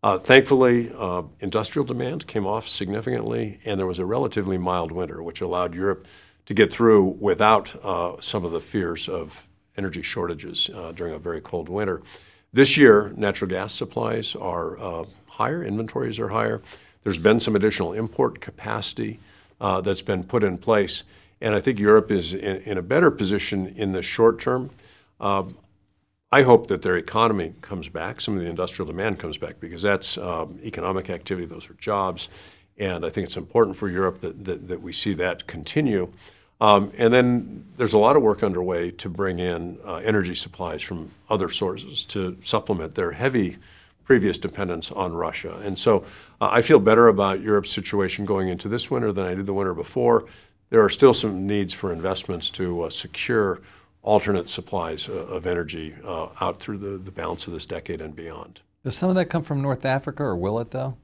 Uh, 0.01 0.17
thankfully, 0.17 0.89
uh, 0.97 1.23
industrial 1.41 1.85
demand 1.85 2.25
came 2.25 2.47
off 2.47 2.69
significantly, 2.69 3.59
and 3.65 3.77
there 3.77 3.87
was 3.87 3.99
a 3.99 4.05
relatively 4.05 4.57
mild 4.57 4.93
winter, 4.93 5.21
which 5.21 5.41
allowed 5.41 5.75
Europe 5.75 6.07
to 6.45 6.53
get 6.53 6.71
through 6.71 7.17
without 7.19 7.75
some 8.23 8.45
of 8.45 8.53
the 8.53 8.61
fears 8.61 9.09
of 9.09 9.49
energy 9.75 10.01
shortages 10.01 10.69
during 10.95 11.13
a 11.13 11.19
very 11.19 11.41
cold 11.41 11.67
winter. 11.67 12.01
This 12.57 12.75
year, 12.75 13.13
natural 13.15 13.47
gas 13.51 13.75
supplies 13.75 14.35
are 14.35 14.79
uh, 14.79 15.05
higher, 15.27 15.63
inventories 15.63 16.17
are 16.17 16.29
higher. 16.29 16.63
There's 17.03 17.19
been 17.19 17.39
some 17.39 17.55
additional 17.55 17.93
import 17.93 18.41
capacity 18.41 19.19
uh, 19.61 19.81
that's 19.81 20.01
been 20.01 20.23
put 20.23 20.43
in 20.43 20.57
place. 20.57 21.03
And 21.39 21.53
I 21.53 21.59
think 21.59 21.77
Europe 21.77 22.09
is 22.09 22.33
in, 22.33 22.55
in 22.61 22.79
a 22.79 22.81
better 22.81 23.11
position 23.11 23.67
in 23.75 23.91
the 23.91 24.01
short 24.01 24.39
term. 24.39 24.71
Um, 25.19 25.55
I 26.31 26.41
hope 26.41 26.65
that 26.69 26.81
their 26.81 26.97
economy 26.97 27.53
comes 27.61 27.89
back, 27.89 28.21
some 28.21 28.35
of 28.35 28.41
the 28.41 28.49
industrial 28.49 28.87
demand 28.87 29.19
comes 29.19 29.37
back, 29.37 29.59
because 29.59 29.83
that's 29.83 30.17
um, 30.17 30.57
economic 30.63 31.11
activity, 31.11 31.45
those 31.45 31.69
are 31.69 31.75
jobs. 31.75 32.27
And 32.79 33.05
I 33.05 33.11
think 33.11 33.27
it's 33.27 33.37
important 33.37 33.77
for 33.77 33.87
Europe 33.87 34.19
that, 34.21 34.45
that, 34.45 34.67
that 34.67 34.81
we 34.81 34.93
see 34.93 35.13
that 35.13 35.45
continue. 35.45 36.11
Um, 36.59 36.91
and 36.97 37.13
then 37.13 37.65
there's 37.77 37.93
a 37.93 37.99
lot 37.99 38.15
of 38.15 38.23
work 38.23 38.43
underway 38.43 38.91
to 38.91 39.09
bring 39.09 39.39
in 39.39 39.77
uh, 39.85 39.95
energy 39.97 40.33
supplies 40.33 40.81
from 40.81 41.11
other 41.29 41.49
sources 41.49 42.03
to 42.05 42.37
supplement 42.41 42.95
their 42.95 43.11
heavy 43.11 43.57
previous 44.03 44.37
dependence 44.37 44.91
on 44.91 45.13
Russia. 45.13 45.59
And 45.63 45.77
so 45.77 46.03
uh, 46.41 46.49
I 46.51 46.61
feel 46.61 46.79
better 46.79 47.09
about 47.09 47.41
Europe's 47.41 47.71
situation 47.71 48.25
going 48.25 48.47
into 48.47 48.69
this 48.69 48.89
winter 48.89 49.11
than 49.11 49.25
I 49.25 49.35
did 49.35 49.45
the 49.45 49.53
winter 49.53 49.73
before 49.73 50.25
there 50.69 50.83
are 50.83 50.89
still 50.89 51.13
some 51.13 51.47
needs 51.47 51.73
for 51.73 51.93
investments 51.93 52.49
to 52.51 52.83
uh, 52.83 52.89
secure 52.89 53.61
alternate 54.01 54.49
supplies 54.49 55.09
uh, 55.09 55.13
of 55.13 55.45
energy 55.45 55.95
uh, 56.03 56.27
out 56.41 56.59
through 56.59 56.77
the, 56.77 56.97
the 56.97 57.11
balance 57.11 57.47
of 57.47 57.53
this 57.53 57.65
decade 57.65 58.01
and 58.01 58.15
beyond. 58.15 58.61
Does 58.83 58.95
some 58.95 59.09
of 59.09 59.15
that 59.15 59.25
come 59.25 59.43
from 59.43 59.61
North 59.61 59.85
Africa, 59.85 60.23
or 60.23 60.35
will 60.35 60.59
it 60.59 60.71
though? 60.71 60.97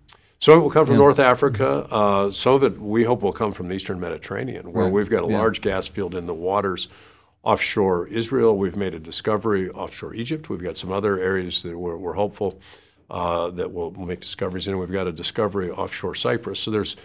Some 0.43 0.55
of 0.55 0.59
it 0.59 0.63
will 0.63 0.71
come 0.71 0.85
from 0.85 0.95
yeah. 0.95 1.03
North 1.03 1.19
Africa. 1.19 1.87
Uh, 1.89 2.29
some 2.29 2.55
of 2.55 2.63
it 2.63 2.77
we 2.77 3.05
hope 3.05 3.21
will 3.21 3.31
come 3.31 3.53
from 3.53 3.69
the 3.69 3.75
Eastern 3.75 3.97
Mediterranean, 3.97 4.73
where 4.73 4.83
right. 4.83 4.91
we've 4.91 5.09
got 5.09 5.23
a 5.23 5.31
yeah. 5.31 5.37
large 5.37 5.61
gas 5.61 5.87
field 5.87 6.15
in 6.15 6.25
the 6.25 6.33
waters 6.33 6.89
offshore 7.43 8.07
Israel. 8.07 8.57
We've 8.57 8.75
made 8.75 8.93
a 8.93 8.99
discovery 8.99 9.69
offshore 9.69 10.13
Egypt. 10.15 10.49
We've 10.49 10.61
got 10.61 10.75
some 10.75 10.91
other 10.91 11.17
areas 11.17 11.63
that 11.63 11.77
we're, 11.77 11.95
we're 11.95 12.15
hopeful 12.15 12.59
uh, 13.09 13.51
that 13.51 13.71
we'll, 13.71 13.91
we'll 13.91 14.05
make 14.05 14.19
discoveries 14.19 14.67
in. 14.67 14.77
We've 14.77 14.91
got 14.91 15.07
a 15.07 15.13
discovery 15.13 15.71
offshore 15.71 16.13
Cyprus. 16.13 16.59
So 16.59 16.71
there's 16.71 16.97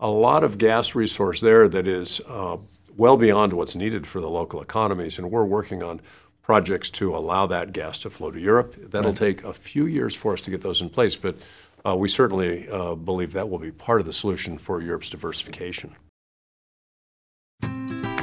a 0.00 0.08
lot 0.08 0.42
of 0.42 0.56
gas 0.56 0.94
resource 0.94 1.42
there 1.42 1.68
that 1.68 1.86
is 1.86 2.22
uh, 2.26 2.56
well 2.96 3.18
beyond 3.18 3.52
what's 3.52 3.76
needed 3.76 4.06
for 4.06 4.22
the 4.22 4.30
local 4.30 4.62
economies, 4.62 5.18
and 5.18 5.30
we're 5.30 5.44
working 5.44 5.82
on 5.82 6.00
projects 6.40 6.88
to 6.88 7.14
allow 7.14 7.44
that 7.44 7.74
gas 7.74 7.98
to 7.98 8.08
flow 8.08 8.30
to 8.30 8.40
Europe. 8.40 8.74
That'll 8.90 9.10
right. 9.10 9.18
take 9.18 9.44
a 9.44 9.52
few 9.52 9.84
years 9.84 10.14
for 10.14 10.32
us 10.32 10.40
to 10.42 10.50
get 10.50 10.62
those 10.62 10.80
in 10.80 10.88
place, 10.88 11.14
but 11.14 11.36
we 11.94 12.08
certainly 12.08 12.68
uh, 12.68 12.94
believe 12.94 13.32
that 13.34 13.48
will 13.48 13.58
be 13.58 13.70
part 13.70 14.00
of 14.00 14.06
the 14.06 14.12
solution 14.12 14.58
for 14.58 14.80
Europe's 14.80 15.10
diversification. 15.10 15.94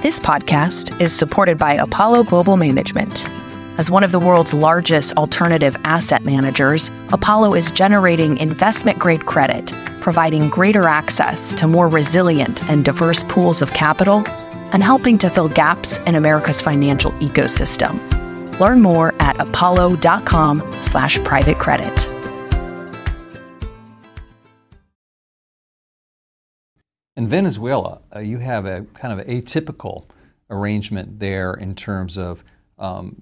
This 0.02 0.20
podcast 0.20 1.00
is 1.00 1.16
supported 1.16 1.58
by 1.58 1.76
Apollo 1.76 2.24
Global 2.26 2.58
Management. 2.58 3.30
As 3.78 3.90
one 3.90 4.04
of 4.04 4.12
the 4.12 4.20
world's 4.20 4.54
largest 4.54 5.16
alternative 5.16 5.78
asset 5.86 6.24
managers, 6.26 6.92
Apollo 7.14 7.56
is 7.56 7.72
generating 7.72 8.38
investment 8.38 9.00
grade 9.00 9.26
credit, 9.26 9.72
providing 10.02 10.50
greater 10.50 10.90
access 10.90 11.56
to 11.56 11.68
more 11.68 11.88
resilient 11.88 12.70
and 12.70 12.84
diverse 12.84 13.24
pools 13.24 13.62
of 13.62 13.74
capital, 13.74 14.26
and 14.74 14.84
helping 14.84 15.18
to 15.20 15.30
fill 15.30 15.48
gaps 15.48 16.00
in 16.00 16.16
America's 16.16 16.62
financial 16.62 17.12
ecosystem. 17.14 18.00
Learn 18.60 18.82
more 18.82 19.16
at 19.20 19.40
apollo.com/slash 19.40 21.24
private 21.24 21.60
credit. 21.60 22.13
In 27.16 27.28
Venezuela, 27.28 28.02
uh, 28.16 28.20
you 28.20 28.40
have 28.40 28.66
a 28.66 28.86
kind 28.96 29.20
of 29.20 29.26
atypical 29.28 30.06
arrangement 30.50 31.20
there 31.20 31.54
in 31.54 31.76
terms 31.76 32.18
of 32.18 32.44
um, 32.80 33.22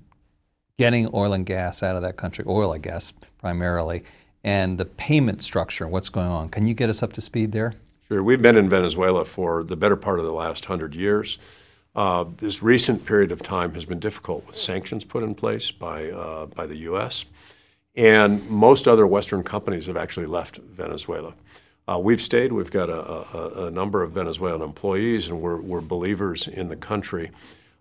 getting 0.78 1.10
oil 1.14 1.34
and 1.34 1.46
gas 1.46 1.84
out 1.84 1.98
of 1.98 2.02
that 2.02 2.16
country, 2.16 2.46
oil, 2.48 2.72
I 2.72 2.78
guess, 2.78 3.12
primarily, 3.40 4.04
and 4.46 4.78
the 4.78 4.86
payment 4.86 5.44
structure, 5.44 5.88
what's 5.88 6.08
going 6.08 6.28
on. 6.28 6.50
Can 6.50 6.66
you 6.66 6.74
get 6.74 6.90
us 6.90 7.04
up 7.04 7.12
to 7.14 7.22
speed 7.22 7.52
there? 7.52 7.74
Sure. 8.08 8.24
We've 8.24 8.42
been 8.42 8.58
in 8.58 8.70
Venezuela 8.70 9.26
for 9.26 9.64
the 9.64 9.76
better 9.76 9.98
part 9.98 10.20
of 10.20 10.26
the 10.26 10.32
last 10.32 10.66
hundred 10.66 10.96
years. 10.96 11.38
Uh, 11.94 12.24
this 12.38 12.64
recent 12.64 13.06
period 13.06 13.34
of 13.34 13.44
time 13.44 13.74
has 13.74 13.84
been 13.84 14.00
difficult 14.00 14.48
with 14.48 14.56
sanctions 14.56 15.04
put 15.04 15.22
in 15.22 15.36
place 15.36 15.70
by, 15.70 16.10
uh, 16.10 16.46
by 16.46 16.66
the 16.66 16.78
U.S., 16.78 17.26
and 17.94 18.50
most 18.50 18.88
other 18.88 19.06
Western 19.06 19.44
companies 19.44 19.88
have 19.88 19.98
actually 19.98 20.26
left 20.26 20.60
Venezuela. 20.60 21.34
Uh, 21.92 21.98
we've 21.98 22.22
stayed. 22.22 22.54
We've 22.54 22.72
got 22.72 22.90
a, 22.90 23.38
a, 23.38 23.66
a, 23.66 23.72
number 23.72 24.02
of 24.02 24.14
Venezuelan 24.14 24.62
employees, 24.62 25.28
and 25.28 25.42
we're, 25.42 25.60
we're 25.60 25.82
believers 25.82 26.48
in 26.48 26.70
the 26.70 26.76
country. 26.78 27.32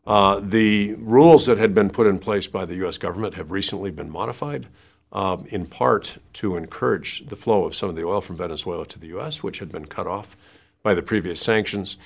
Uh, 0.05 0.41
the 0.43 0.95
rules 0.95 1.47
that 1.47 1.59
had 1.59 1.75
been 1.75 1.91
put 1.91 2.09
in 2.09 2.19
place 2.19 2.49
by 2.49 2.65
the 2.65 2.75
U.S. 2.77 2.99
government 2.99 3.35
have 3.35 3.53
recently 3.53 3.93
been 3.93 4.11
modified, 4.11 4.67
um, 5.13 5.47
in 5.51 5.65
part 5.65 6.19
to 6.33 6.57
encourage 6.57 7.25
the 7.29 7.37
flow 7.37 7.65
of 7.65 7.75
some 7.75 7.89
of 7.89 7.95
the 7.95 8.05
oil 8.05 8.21
from 8.21 8.37
Venezuela 8.37 8.85
to 8.87 8.99
the 8.99 9.09
U.S., 9.09 9.45
which 9.45 9.61
had 9.61 9.71
been 9.71 9.85
cut 9.85 10.09
off 10.09 10.37
by 10.83 10.93
the 10.93 11.03
previous 11.03 11.41
sanctions. 11.41 11.97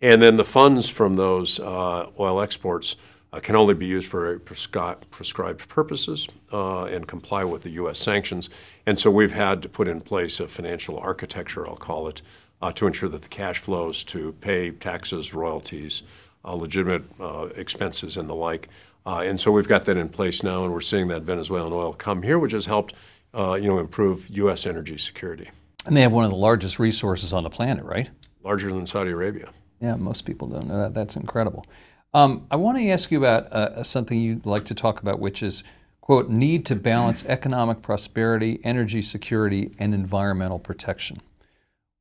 And 0.00 0.20
then 0.20 0.34
the 0.34 0.44
funds 0.44 0.88
from 0.88 1.14
those 1.14 1.60
uh, 1.60 2.08
oil 2.18 2.40
exports 2.40 2.96
uh, 3.32 3.40
can 3.40 3.56
only 3.56 3.74
be 3.74 3.86
used 3.86 4.10
for 4.10 4.38
prescri- 4.40 4.98
prescribed 5.10 5.68
purposes 5.68 6.28
uh, 6.52 6.84
and 6.84 7.08
comply 7.08 7.44
with 7.44 7.62
the 7.62 7.70
U.S. 7.70 7.98
sanctions. 7.98 8.50
And 8.86 8.98
so 8.98 9.10
we've 9.10 9.32
had 9.32 9.62
to 9.62 9.68
put 9.68 9.88
in 9.88 10.00
place 10.00 10.40
a 10.40 10.48
financial 10.48 10.98
architecture, 10.98 11.66
I'll 11.66 11.76
call 11.76 12.08
it, 12.08 12.22
uh, 12.60 12.72
to 12.72 12.86
ensure 12.86 13.08
that 13.08 13.22
the 13.22 13.28
cash 13.28 13.58
flows 13.58 14.04
to 14.04 14.32
pay 14.40 14.70
taxes, 14.70 15.34
royalties, 15.34 16.02
uh, 16.44 16.54
legitimate 16.54 17.04
uh, 17.20 17.48
expenses, 17.56 18.16
and 18.16 18.28
the 18.28 18.34
like. 18.34 18.68
Uh, 19.06 19.22
and 19.24 19.40
so 19.40 19.50
we've 19.50 19.68
got 19.68 19.84
that 19.86 19.96
in 19.96 20.08
place 20.08 20.42
now, 20.42 20.64
and 20.64 20.72
we're 20.72 20.80
seeing 20.80 21.08
that 21.08 21.22
Venezuelan 21.22 21.72
oil 21.72 21.92
come 21.92 22.22
here, 22.22 22.38
which 22.38 22.52
has 22.52 22.66
helped, 22.66 22.94
you 23.34 23.66
know, 23.66 23.78
improve 23.78 24.28
U.S. 24.30 24.66
energy 24.66 24.98
security. 24.98 25.50
And 25.86 25.96
they 25.96 26.02
have 26.02 26.12
one 26.12 26.24
of 26.24 26.30
the 26.30 26.36
largest 26.36 26.78
resources 26.78 27.32
on 27.32 27.42
the 27.42 27.50
planet, 27.50 27.84
right? 27.84 28.08
Larger 28.44 28.70
than 28.70 28.86
Saudi 28.86 29.10
Arabia. 29.10 29.50
Yeah, 29.80 29.96
most 29.96 30.22
people 30.22 30.46
don't 30.46 30.68
know 30.68 30.78
that. 30.78 30.94
That's 30.94 31.16
incredible. 31.16 31.66
Um, 32.14 32.46
I 32.50 32.56
want 32.56 32.76
to 32.76 32.88
ask 32.90 33.10
you 33.10 33.18
about 33.18 33.50
uh, 33.52 33.82
something 33.84 34.20
you'd 34.20 34.44
like 34.44 34.66
to 34.66 34.74
talk 34.74 35.00
about, 35.00 35.18
which 35.18 35.42
is, 35.42 35.64
quote, 36.02 36.28
need 36.28 36.66
to 36.66 36.76
balance 36.76 37.24
economic 37.24 37.80
prosperity, 37.80 38.60
energy 38.64 39.00
security, 39.00 39.72
and 39.78 39.94
environmental 39.94 40.58
protection. 40.58 41.22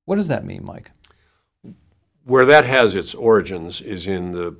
What 0.03 0.17
does 0.17 0.27
that 0.27 0.45
mean, 0.45 0.65
Mike? 0.65 0.91
Where 2.25 2.45
that 2.45 2.65
has 2.65 2.93
its 2.93 3.15
origins 3.15 3.79
is 3.79 4.05
in 4.05 4.33
the 4.33 4.51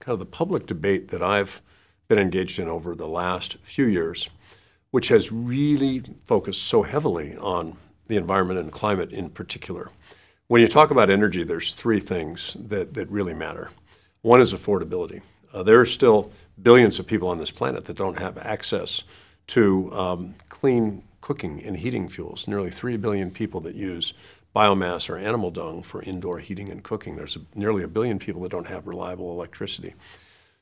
kind 0.00 0.12
of 0.14 0.18
the 0.18 0.26
public 0.26 0.66
debate 0.66 1.08
that 1.08 1.22
I've 1.22 1.62
been 2.08 2.18
engaged 2.18 2.58
in 2.58 2.68
over 2.68 2.96
the 2.96 3.08
last 3.08 3.58
few 3.62 3.86
years, 3.86 4.28
which 4.90 5.08
has 5.08 5.30
really 5.30 6.02
focused 6.24 6.64
so 6.64 6.82
heavily 6.82 7.36
on 7.36 7.76
the 8.08 8.16
environment 8.16 8.58
and 8.58 8.72
climate 8.72 9.12
in 9.12 9.30
particular. 9.30 9.90
When 10.48 10.60
you 10.60 10.68
talk 10.68 10.90
about 10.90 11.10
energy, 11.10 11.44
there's 11.44 11.72
three 11.72 12.00
things 12.00 12.56
that, 12.58 12.94
that 12.94 13.08
really 13.08 13.34
matter. 13.34 13.70
One 14.26 14.40
is 14.40 14.52
affordability. 14.52 15.22
Uh, 15.54 15.62
there 15.62 15.80
are 15.80 15.86
still 15.86 16.32
billions 16.60 16.98
of 16.98 17.06
people 17.06 17.28
on 17.28 17.38
this 17.38 17.52
planet 17.52 17.84
that 17.84 17.96
don't 17.96 18.18
have 18.18 18.36
access 18.38 19.04
to 19.46 19.92
um, 19.92 20.34
clean 20.48 21.04
cooking 21.20 21.62
and 21.62 21.76
heating 21.76 22.08
fuels. 22.08 22.48
Nearly 22.48 22.68
3 22.68 22.96
billion 22.96 23.30
people 23.30 23.60
that 23.60 23.76
use 23.76 24.14
biomass 24.52 25.08
or 25.08 25.16
animal 25.16 25.52
dung 25.52 25.80
for 25.80 26.02
indoor 26.02 26.40
heating 26.40 26.70
and 26.70 26.82
cooking. 26.82 27.14
There's 27.14 27.36
a, 27.36 27.40
nearly 27.54 27.84
a 27.84 27.88
billion 27.88 28.18
people 28.18 28.42
that 28.42 28.50
don't 28.50 28.66
have 28.66 28.88
reliable 28.88 29.30
electricity. 29.30 29.94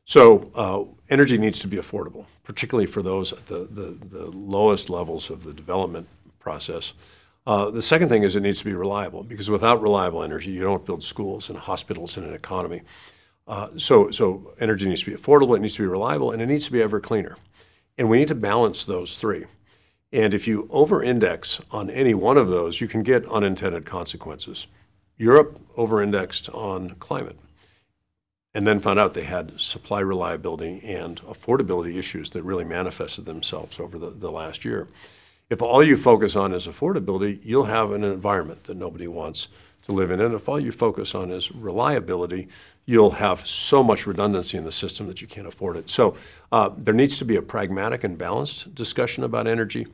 So 0.04 0.50
uh, 0.54 0.84
energy 1.08 1.38
needs 1.38 1.58
to 1.60 1.66
be 1.66 1.78
affordable, 1.78 2.26
particularly 2.42 2.86
for 2.86 3.00
those 3.00 3.32
at 3.32 3.46
the, 3.46 3.66
the, 3.70 3.96
the 4.10 4.26
lowest 4.26 4.90
levels 4.90 5.30
of 5.30 5.42
the 5.42 5.54
development 5.54 6.06
process. 6.38 6.92
Uh, 7.46 7.70
the 7.70 7.80
second 7.80 8.10
thing 8.10 8.24
is 8.24 8.36
it 8.36 8.42
needs 8.42 8.58
to 8.58 8.66
be 8.66 8.74
reliable, 8.74 9.22
because 9.22 9.48
without 9.48 9.80
reliable 9.80 10.22
energy, 10.22 10.50
you 10.50 10.60
don't 10.60 10.84
build 10.84 11.02
schools 11.02 11.48
and 11.48 11.58
hospitals 11.58 12.18
and 12.18 12.26
an 12.26 12.34
economy. 12.34 12.82
Uh, 13.46 13.68
so, 13.76 14.10
so 14.10 14.54
energy 14.58 14.88
needs 14.88 15.02
to 15.02 15.10
be 15.10 15.16
affordable, 15.16 15.56
it 15.56 15.60
needs 15.60 15.74
to 15.74 15.82
be 15.82 15.88
reliable, 15.88 16.30
and 16.30 16.40
it 16.40 16.46
needs 16.46 16.64
to 16.64 16.72
be 16.72 16.80
ever 16.80 17.00
cleaner. 17.00 17.36
And 17.98 18.08
we 18.08 18.18
need 18.18 18.28
to 18.28 18.34
balance 18.34 18.84
those 18.84 19.18
three. 19.18 19.44
And 20.12 20.32
if 20.32 20.46
you 20.46 20.68
over-index 20.70 21.60
on 21.70 21.90
any 21.90 22.14
one 22.14 22.38
of 22.38 22.48
those, 22.48 22.80
you 22.80 22.88
can 22.88 23.02
get 23.02 23.28
unintended 23.28 23.84
consequences. 23.84 24.66
Europe 25.18 25.60
over-indexed 25.76 26.48
on 26.50 26.90
climate 27.00 27.38
and 28.54 28.66
then 28.66 28.78
found 28.78 28.98
out 28.98 29.14
they 29.14 29.24
had 29.24 29.60
supply 29.60 30.00
reliability 30.00 30.80
and 30.84 31.20
affordability 31.22 31.96
issues 31.96 32.30
that 32.30 32.44
really 32.44 32.64
manifested 32.64 33.26
themselves 33.26 33.80
over 33.80 33.98
the, 33.98 34.10
the 34.10 34.30
last 34.30 34.64
year. 34.64 34.88
If 35.50 35.60
all 35.60 35.82
you 35.82 35.96
focus 35.96 36.36
on 36.36 36.52
is 36.52 36.66
affordability, 36.66 37.40
you'll 37.42 37.64
have 37.64 37.90
an 37.90 38.04
environment 38.04 38.64
that 38.64 38.76
nobody 38.76 39.08
wants 39.08 39.48
to 39.84 39.92
live 39.92 40.10
in. 40.10 40.20
And 40.20 40.34
if 40.34 40.48
all 40.48 40.58
you 40.58 40.72
focus 40.72 41.14
on 41.14 41.30
is 41.30 41.52
reliability, 41.52 42.48
you'll 42.86 43.12
have 43.12 43.46
so 43.46 43.82
much 43.82 44.06
redundancy 44.06 44.56
in 44.58 44.64
the 44.64 44.72
system 44.72 45.06
that 45.06 45.20
you 45.20 45.28
can't 45.28 45.46
afford 45.46 45.76
it. 45.76 45.90
So 45.90 46.16
uh, 46.52 46.70
there 46.76 46.94
needs 46.94 47.18
to 47.18 47.24
be 47.24 47.36
a 47.36 47.42
pragmatic 47.42 48.04
and 48.04 48.16
balanced 48.16 48.74
discussion 48.74 49.24
about 49.24 49.46
energy. 49.46 49.86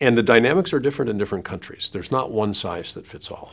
And 0.00 0.16
the 0.16 0.22
dynamics 0.22 0.72
are 0.72 0.80
different 0.80 1.10
in 1.10 1.18
different 1.18 1.44
countries. 1.44 1.90
There's 1.90 2.10
not 2.10 2.30
one 2.30 2.54
size 2.54 2.94
that 2.94 3.06
fits 3.06 3.30
all. 3.30 3.52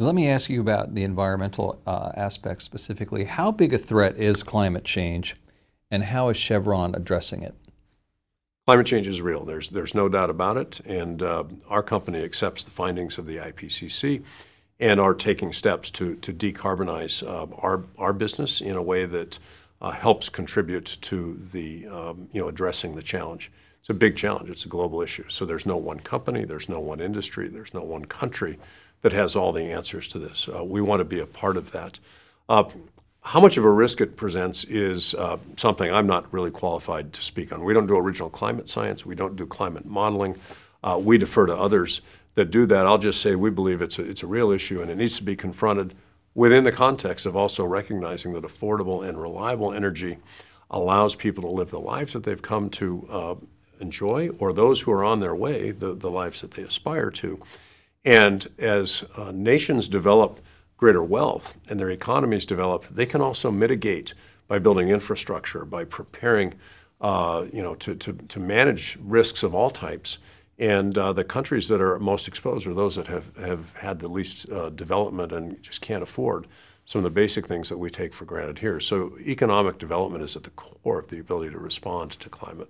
Let 0.00 0.14
me 0.14 0.28
ask 0.28 0.48
you 0.48 0.60
about 0.60 0.94
the 0.94 1.02
environmental 1.02 1.80
uh, 1.86 2.12
aspect 2.14 2.62
specifically. 2.62 3.24
How 3.24 3.50
big 3.50 3.72
a 3.74 3.78
threat 3.78 4.16
is 4.16 4.42
climate 4.44 4.84
change, 4.84 5.36
and 5.90 6.04
how 6.04 6.28
is 6.28 6.36
Chevron 6.36 6.94
addressing 6.94 7.42
it? 7.42 7.54
Climate 8.68 8.86
change 8.86 9.08
is 9.08 9.22
real. 9.22 9.46
There's, 9.46 9.70
there's 9.70 9.94
no 9.94 10.10
doubt 10.10 10.28
about 10.28 10.58
it. 10.58 10.80
And 10.80 11.22
uh, 11.22 11.44
our 11.70 11.82
company 11.82 12.22
accepts 12.22 12.64
the 12.64 12.70
findings 12.70 13.16
of 13.16 13.24
the 13.24 13.38
IPCC 13.38 14.22
and 14.78 15.00
are 15.00 15.14
taking 15.14 15.54
steps 15.54 15.90
to, 15.92 16.16
to 16.16 16.34
decarbonize 16.34 17.26
uh, 17.26 17.46
our, 17.62 17.84
our 17.96 18.12
business 18.12 18.60
in 18.60 18.76
a 18.76 18.82
way 18.82 19.06
that 19.06 19.38
uh, 19.80 19.92
helps 19.92 20.28
contribute 20.28 20.98
to 21.00 21.40
the, 21.50 21.86
um, 21.86 22.28
you 22.30 22.42
know, 22.42 22.48
addressing 22.48 22.94
the 22.94 23.00
challenge. 23.00 23.50
It's 23.80 23.88
a 23.88 23.94
big 23.94 24.16
challenge. 24.16 24.50
It's 24.50 24.66
a 24.66 24.68
global 24.68 25.00
issue. 25.00 25.24
So 25.30 25.46
there's 25.46 25.64
no 25.64 25.78
one 25.78 26.00
company, 26.00 26.44
there's 26.44 26.68
no 26.68 26.78
one 26.78 27.00
industry, 27.00 27.48
there's 27.48 27.72
no 27.72 27.82
one 27.82 28.04
country 28.04 28.58
that 29.00 29.14
has 29.14 29.34
all 29.34 29.52
the 29.52 29.62
answers 29.62 30.08
to 30.08 30.18
this. 30.18 30.46
Uh, 30.46 30.62
we 30.62 30.82
want 30.82 31.00
to 31.00 31.06
be 31.06 31.20
a 31.20 31.26
part 31.26 31.56
of 31.56 31.72
that. 31.72 32.00
How 33.20 33.40
much 33.40 33.56
of 33.56 33.64
a 33.64 33.70
risk 33.70 34.00
it 34.00 34.16
presents 34.16 34.64
is 34.64 35.14
uh, 35.14 35.36
something 35.56 35.92
I'm 35.92 36.06
not 36.06 36.32
really 36.32 36.50
qualified 36.50 37.12
to 37.12 37.22
speak 37.22 37.52
on. 37.52 37.62
We 37.62 37.74
don't 37.74 37.86
do 37.86 37.96
original 37.96 38.30
climate 38.30 38.68
science. 38.68 39.04
We 39.04 39.14
don't 39.14 39.36
do 39.36 39.46
climate 39.46 39.84
modeling. 39.84 40.36
Uh, 40.82 40.98
we 41.02 41.18
defer 41.18 41.46
to 41.46 41.56
others 41.56 42.00
that 42.38 42.52
do 42.52 42.66
that, 42.66 42.86
I'll 42.86 42.98
just 42.98 43.20
say 43.20 43.34
we 43.34 43.50
believe 43.50 43.82
it's 43.82 43.98
a, 43.98 44.08
it's 44.08 44.22
a 44.22 44.26
real 44.26 44.52
issue 44.52 44.80
and 44.80 44.90
it 44.92 44.96
needs 44.96 45.16
to 45.16 45.24
be 45.24 45.34
confronted 45.34 45.92
within 46.36 46.62
the 46.62 46.70
context 46.70 47.26
of 47.26 47.34
also 47.34 47.64
recognizing 47.64 48.32
that 48.34 48.44
affordable 48.44 49.06
and 49.06 49.20
reliable 49.20 49.74
energy 49.74 50.18
allows 50.70 51.16
people 51.16 51.42
to 51.42 51.50
live 51.50 51.70
the 51.70 51.80
lives 51.80 52.12
that 52.12 52.22
they've 52.22 52.40
come 52.40 52.70
to 52.70 53.08
uh, 53.10 53.34
enjoy 53.80 54.28
or 54.38 54.52
those 54.52 54.82
who 54.82 54.92
are 54.92 55.02
on 55.02 55.18
their 55.18 55.34
way, 55.34 55.72
the, 55.72 55.94
the 55.94 56.10
lives 56.10 56.40
that 56.40 56.52
they 56.52 56.62
aspire 56.62 57.10
to. 57.10 57.40
And 58.04 58.46
as 58.56 59.02
uh, 59.16 59.32
nations 59.34 59.88
develop 59.88 60.38
greater 60.78 61.02
wealth 61.02 61.52
and 61.68 61.78
their 61.78 61.90
economies 61.90 62.46
develop, 62.46 62.86
they 62.88 63.04
can 63.04 63.20
also 63.20 63.50
mitigate 63.50 64.14
by 64.46 64.58
building 64.58 64.88
infrastructure, 64.88 65.66
by 65.66 65.84
preparing 65.84 66.54
uh, 67.02 67.44
you 67.52 67.62
know, 67.62 67.74
to, 67.74 67.94
to, 67.94 68.14
to 68.14 68.40
manage 68.40 68.98
risks 69.02 69.42
of 69.42 69.54
all 69.54 69.70
types 69.70 70.18
And 70.58 70.98
uh, 70.98 71.12
the 71.12 71.24
countries 71.24 71.68
that 71.68 71.80
are 71.80 71.98
most 72.00 72.26
exposed 72.26 72.66
are 72.66 72.74
those 72.74 72.96
that 72.96 73.06
have, 73.06 73.34
have 73.36 73.74
had 73.74 74.00
the 74.00 74.08
least 74.08 74.50
uh, 74.50 74.70
development 74.70 75.32
and 75.32 75.62
just 75.62 75.80
can't 75.80 76.02
afford 76.02 76.46
some 76.84 77.00
of 77.00 77.04
the 77.04 77.10
basic 77.10 77.46
things 77.46 77.68
that 77.68 77.78
we 77.78 77.90
take 77.90 78.12
for 78.12 78.24
granted 78.24 78.58
here. 78.58 78.80
So 78.80 79.12
economic 79.20 79.78
development 79.78 80.24
is 80.24 80.34
at 80.34 80.42
the 80.42 80.50
core 80.50 80.98
of 80.98 81.08
the 81.08 81.20
ability 81.20 81.52
to 81.52 81.58
respond 81.58 82.12
to 82.12 82.28
climate. 82.28 82.68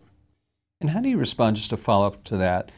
And 0.80 0.90
how 0.90 1.00
do 1.00 1.08
you 1.08 1.16
respond, 1.16 1.56
just 1.56 1.70
to 1.70 1.76
follow 1.76 2.06
up 2.06 2.24
to 2.24 2.36
that, 2.36 2.70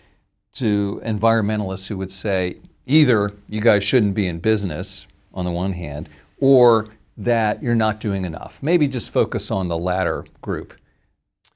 to 0.55 1.01
environmentalists 1.05 1.89
who 1.89 1.97
would 1.97 2.13
say 2.13 2.59
either 2.87 3.33
you 3.49 3.61
guys 3.61 3.83
shouldn't 3.83 4.15
be 4.15 4.27
in 4.27 4.39
business 4.39 5.07
on 5.33 5.45
the 5.45 5.51
one 5.51 5.73
hand, 5.73 6.09
or 6.39 6.89
that 7.17 7.63
you're 7.63 7.75
not 7.75 8.01
doing 8.01 8.25
enough? 8.25 8.63
Maybe 8.63 8.89
just 8.89 9.11
focus 9.11 9.51
on 9.51 9.69
the 9.69 9.79
latter 9.79 10.25
group. 10.41 10.75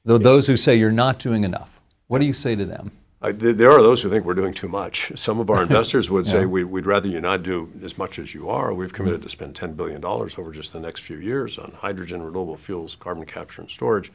Though 0.04 0.18
those 0.18 0.46
who 0.46 0.56
say 0.56 0.76
you're 0.76 0.92
not 0.92 1.18
doing 1.18 1.44
enough, 1.44 1.80
what 2.08 2.20
do 2.20 2.26
you 2.26 2.32
say 2.32 2.54
to 2.54 2.64
them? 2.64 2.92
I, 3.22 3.32
there 3.32 3.70
are 3.70 3.80
those 3.80 4.02
who 4.02 4.10
think 4.10 4.26
we're 4.26 4.34
doing 4.34 4.52
too 4.52 4.68
much. 4.68 5.10
Some 5.14 5.40
of 5.40 5.48
our 5.48 5.62
investors 5.68 6.10
would 6.10 6.26
say 6.26 6.44
we, 6.44 6.62
would 6.62 6.84
rather 6.84 7.08
you 7.08 7.22
not 7.22 7.42
do 7.42 7.72
as 7.82 7.96
much 7.96 8.18
as 8.18 8.34
you 8.34 8.50
are. 8.50 8.74
We've 8.74 8.92
committed 8.92 9.22
to 9.22 9.30
spend 9.30 9.54
$10 9.54 9.76
billion 9.76 10.04
over 10.04 10.52
just 10.52 10.74
the 10.74 10.80
next 10.80 11.00
few 11.00 11.16
years 11.16 11.56
on 11.58 11.72
hydrogen, 11.78 12.22
renewable 12.22 12.56
fuels, 12.56 12.96
carbon 12.96 13.24
capture, 13.24 13.62
and 13.62 13.70
storage. 13.70 14.12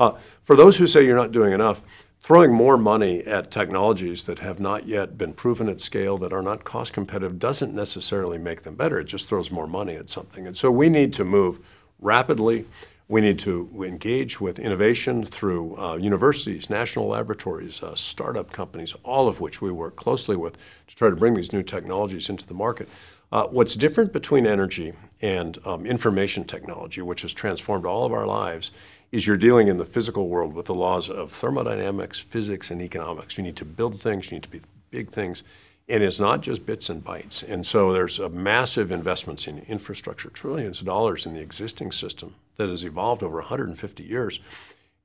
Uh, 0.00 0.12
for 0.40 0.56
those 0.56 0.78
who 0.78 0.86
say 0.86 1.04
you're 1.04 1.16
not 1.16 1.32
doing 1.32 1.52
enough, 1.52 1.82
throwing 2.26 2.52
more 2.52 2.76
money 2.76 3.24
at 3.24 3.52
technologies 3.52 4.24
that 4.24 4.40
have 4.40 4.58
not 4.58 4.84
yet 4.84 5.16
been 5.16 5.32
proven 5.32 5.68
at 5.68 5.80
scale, 5.80 6.18
that 6.18 6.32
are 6.32 6.42
not 6.42 6.64
cost 6.64 6.92
competitive, 6.92 7.38
doesn't 7.38 7.72
necessarily 7.72 8.36
make 8.36 8.62
them 8.62 8.74
better. 8.74 8.98
It 8.98 9.04
just 9.04 9.28
throws 9.28 9.52
more 9.52 9.68
money 9.68 9.94
at 9.94 10.10
something. 10.10 10.44
And 10.44 10.56
so 10.56 10.68
we 10.68 10.88
need 10.88 11.12
to 11.12 11.24
move 11.24 11.60
rapidly 12.00 12.64
we 13.08 13.20
need 13.20 13.38
to 13.40 13.70
engage 13.86 14.40
with 14.40 14.58
innovation 14.58 15.24
through 15.24 15.78
uh, 15.78 15.94
universities, 15.96 16.68
national 16.68 17.06
laboratories, 17.06 17.80
uh, 17.80 17.94
startup 17.94 18.50
companies, 18.50 18.94
all 19.04 19.28
of 19.28 19.40
which 19.40 19.62
we 19.62 19.70
work 19.70 19.94
closely 19.94 20.34
with 20.34 20.58
to 20.88 20.96
try 20.96 21.08
to 21.08 21.14
bring 21.14 21.34
these 21.34 21.52
new 21.52 21.62
technologies 21.62 22.28
into 22.28 22.44
the 22.46 22.54
market. 22.54 22.88
Uh, 23.30 23.46
what's 23.46 23.76
different 23.76 24.12
between 24.12 24.44
energy 24.44 24.92
and 25.22 25.58
um, 25.64 25.86
information 25.86 26.44
technology, 26.44 27.00
which 27.00 27.22
has 27.22 27.32
transformed 27.32 27.86
all 27.86 28.04
of 28.04 28.12
our 28.12 28.26
lives, 28.26 28.72
is 29.12 29.26
you're 29.26 29.36
dealing 29.36 29.68
in 29.68 29.76
the 29.76 29.84
physical 29.84 30.28
world 30.28 30.54
with 30.54 30.66
the 30.66 30.74
laws 30.74 31.08
of 31.08 31.30
thermodynamics, 31.32 32.18
physics, 32.18 32.70
and 32.70 32.82
economics. 32.82 33.38
You 33.38 33.44
need 33.44 33.56
to 33.56 33.64
build 33.64 34.00
things, 34.00 34.30
you 34.30 34.36
need 34.36 34.42
to 34.42 34.50
be 34.50 34.60
big 34.90 35.10
things. 35.10 35.42
And 35.88 36.02
it's 36.02 36.18
not 36.18 36.40
just 36.40 36.66
bits 36.66 36.88
and 36.88 37.04
bytes. 37.04 37.48
And 37.48 37.64
so 37.64 37.92
there's 37.92 38.18
a 38.18 38.28
massive 38.28 38.90
investments 38.90 39.46
in 39.46 39.58
infrastructure, 39.68 40.30
trillions 40.30 40.80
of 40.80 40.86
dollars 40.86 41.26
in 41.26 41.34
the 41.34 41.40
existing 41.40 41.92
system 41.92 42.34
that 42.56 42.68
has 42.68 42.82
evolved 42.82 43.22
over 43.22 43.36
150 43.36 44.02
years. 44.02 44.40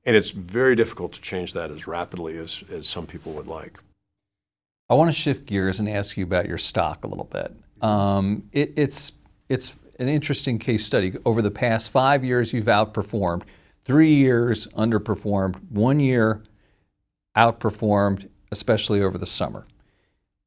And 0.06 0.16
it's 0.16 0.32
very 0.32 0.76
difficult 0.76 1.14
to 1.14 1.22
change 1.22 1.54
that 1.54 1.70
as 1.70 1.86
rapidly 1.86 2.36
as, 2.38 2.64
as 2.72 2.88
some 2.88 3.06
people 3.06 3.32
would 3.34 3.46
like. 3.46 3.78
I 4.90 4.96
want 4.96 5.10
to 5.14 5.18
shift 5.18 5.46
gears 5.46 5.80
and 5.80 5.88
ask 5.88 6.18
you 6.18 6.24
about 6.24 6.48
your 6.48 6.58
stock 6.58 7.06
a 7.06 7.08
little 7.08 7.30
bit. 7.32 7.54
Um, 7.82 8.50
it, 8.52 8.74
it's, 8.76 9.14
it's 9.50 9.74
an 10.00 10.10
interesting 10.10 10.58
case 10.58 10.84
study. 10.84 11.14
Over 11.26 11.44
the 11.44 11.52
past 11.52 11.92
five 11.92 12.24
years, 12.24 12.52
you've 12.52 12.66
outperformed. 12.66 13.44
Three 13.84 14.14
years 14.14 14.68
underperformed. 14.68 15.56
One 15.70 16.00
year 16.00 16.44
outperformed, 17.36 18.30
especially 18.52 19.02
over 19.02 19.18
the 19.18 19.26
summer. 19.26 19.66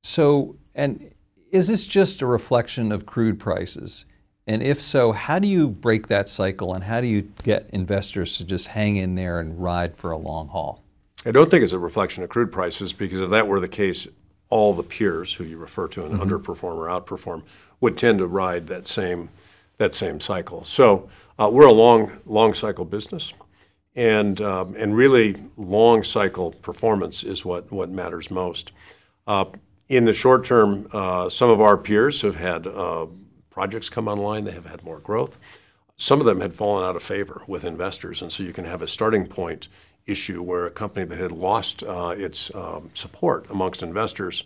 So, 0.03 0.57
and 0.75 1.13
is 1.51 1.69
this 1.69 1.87
just 1.87 2.23
a 2.23 2.27
reflection 2.27 2.93
of 2.93 3.07
crude 3.07 3.39
prices? 3.41 4.05
And 4.47 4.63
if 4.63 4.81
so, 4.81 5.13
how 5.13 5.39
do 5.39 5.49
you 5.49 5.69
break 5.69 6.09
that 6.09 6.29
cycle 6.29 6.75
and 6.75 6.85
how 6.85 7.01
do 7.01 7.07
you 7.07 7.23
get 7.43 7.71
investors 7.73 8.37
to 8.37 8.45
just 8.45 8.69
hang 8.69 8.97
in 8.97 9.15
there 9.15 9.41
and 9.41 9.63
ride 9.63 9.97
for 9.97 10.11
a 10.11 10.19
long 10.19 10.49
haul? 10.49 10.83
I 11.25 11.31
don't 11.31 11.51
think 11.51 11.63
it's 11.63 11.73
a 11.73 11.79
reflection 11.79 12.23
of 12.23 12.29
crude 12.29 12.53
prices 12.53 12.93
because 12.93 13.21
if 13.21 13.31
that 13.31 13.49
were 13.49 13.61
the 13.61 13.69
case, 13.69 14.07
all 14.51 14.75
the 14.75 14.83
peers 14.83 15.33
who 15.33 15.45
you 15.45 15.57
refer 15.57 15.89
to 15.89 16.05
and 16.05 16.19
mm-hmm. 16.19 16.29
underperform 16.29 16.77
or 16.77 16.89
outperform 16.89 17.43
would 17.81 17.97
tend 17.97 18.19
to 18.19 18.27
ride 18.27 18.67
that 18.67 18.87
same 18.87 19.31
that 19.79 19.95
same 19.95 20.21
cycle. 20.21 20.65
So 20.65 21.09
uh, 21.39 21.49
we're 21.53 21.67
a 21.67 21.73
long 21.73 22.21
long 22.27 22.55
cycle 22.55 22.85
business, 22.85 23.33
and 23.95 24.41
um, 24.41 24.75
and 24.77 24.97
really 24.97 25.43
long 25.57 26.05
cycle 26.05 26.53
performance 26.53 27.23
is 27.25 27.45
what 27.45 27.71
what 27.73 27.91
matters 27.91 28.31
most. 28.31 28.73
Uh, 29.27 29.47
in 29.89 30.05
the 30.05 30.15
short 30.15 30.45
term, 30.45 30.89
uh, 30.93 31.29
some 31.29 31.51
of 31.51 31.61
our 31.61 31.77
peers 31.77 32.23
have 32.23 32.37
had 32.37 32.67
uh, 32.67 33.07
projects 33.51 33.91
come 33.91 34.09
online, 34.09 34.45
they 34.45 34.53
have 34.53 34.67
had 34.67 34.83
more 34.83 34.99
growth. 34.99 35.39
Some 35.97 36.21
of 36.21 36.27
them 36.27 36.41
had 36.41 36.55
fallen 36.55 36.85
out 36.85 36.97
of 36.97 37.03
favor 37.03 37.45
with 37.47 37.65
investors, 37.65 38.21
and 38.21 38.33
so 38.33 38.43
you 38.43 38.53
can 38.53 38.65
have 38.65 38.83
a 38.83 38.89
starting 38.89 39.27
point 39.27 39.69
issue 40.07 40.43
where 40.43 40.67
a 40.67 40.71
company 40.71 41.07
that 41.07 41.19
had 41.19 41.33
lost 41.33 41.83
uh, 41.83 42.15
its 42.17 42.55
um, 42.55 42.91
support 42.95 43.47
amongst 43.51 43.83
investors 43.83 44.45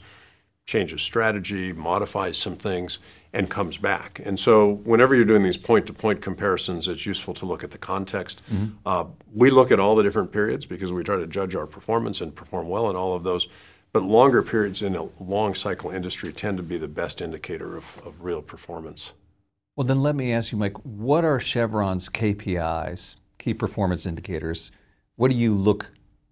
changes 0.69 1.01
strategy, 1.01 1.73
modifies 1.73 2.37
some 2.37 2.55
things, 2.55 2.99
and 3.33 3.49
comes 3.49 3.79
back. 3.79 4.21
And 4.23 4.39
so, 4.39 4.75
whenever 4.85 5.15
you're 5.15 5.25
doing 5.25 5.43
these 5.43 5.57
point 5.57 5.87
to 5.87 5.95
point 5.95 6.21
comparisons, 6.21 6.89
it's 6.89 7.07
useful 7.07 7.33
to 7.35 7.47
look 7.47 7.65
at 7.65 7.71
the 7.71 7.79
context. 7.79 8.43
Mm-hmm. 8.53 8.77
Uh, 8.85 9.07
we 9.35 9.51
look 9.51 9.73
at 9.73 9.81
all 9.81 9.97
the 9.97 10.03
different 10.03 10.31
periods 10.31 10.67
because 10.67 10.93
we 10.93 11.03
try 11.03 11.17
to 11.17 11.27
judge 11.27 11.55
our 11.55 11.67
performance 11.67 12.21
and 12.21 12.37
perform 12.37 12.69
well 12.69 12.91
in 12.91 12.97
all 12.97 13.15
of 13.15 13.25
those. 13.25 13.49
But 13.93 14.03
longer 14.03 14.43
periods 14.43 14.83
in 14.83 14.95
a 14.95 15.09
long 15.19 15.55
cycle 15.55 15.91
industry 15.91 16.35
tend 16.35 16.59
to 16.59 16.63
be 16.63 16.77
the 16.77 16.89
best 16.89 17.23
indicator 17.23 17.75
of, 17.75 17.99
of 18.05 18.23
real 18.23 18.43
performance. 18.43 19.15
Well, 19.75 19.87
then 19.87 20.03
let 20.03 20.17
me 20.17 20.35
ask 20.35 20.53
you, 20.53 20.59
Mike, 20.59 20.77
what 20.85 21.25
are 21.25 21.41
Chevron's 21.41 22.11
KPIs, 22.11 23.17
key 23.39 23.55
performance 23.55 24.05
indicators? 24.05 24.71
What 25.17 25.31
do 25.31 25.37
you 25.39 25.55
look, 25.55 25.91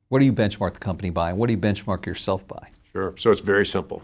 what 0.09 0.18
do 0.18 0.27
you 0.27 0.33
benchmark 0.35 0.75
the 0.75 0.81
company 0.81 1.09
by? 1.09 1.31
And 1.31 1.38
what 1.38 1.46
do 1.46 1.55
you 1.55 1.59
benchmark 1.59 2.05
yourself 2.05 2.46
by? 2.46 2.68
Sure. 2.92 3.14
So 3.18 3.31
it's 3.31 3.42
very 3.42 3.66
simple. 3.66 4.03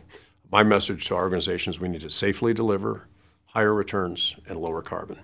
My 0.52 0.62
message 0.62 1.06
to 1.06 1.14
our 1.14 1.22
organizations 1.22 1.80
we 1.80 1.88
need 1.88 2.02
to 2.02 2.10
safely 2.10 2.52
deliver 2.52 3.08
higher 3.46 3.72
returns 3.72 4.36
and 4.46 4.60
lower 4.60 4.82
carbon. 4.82 5.20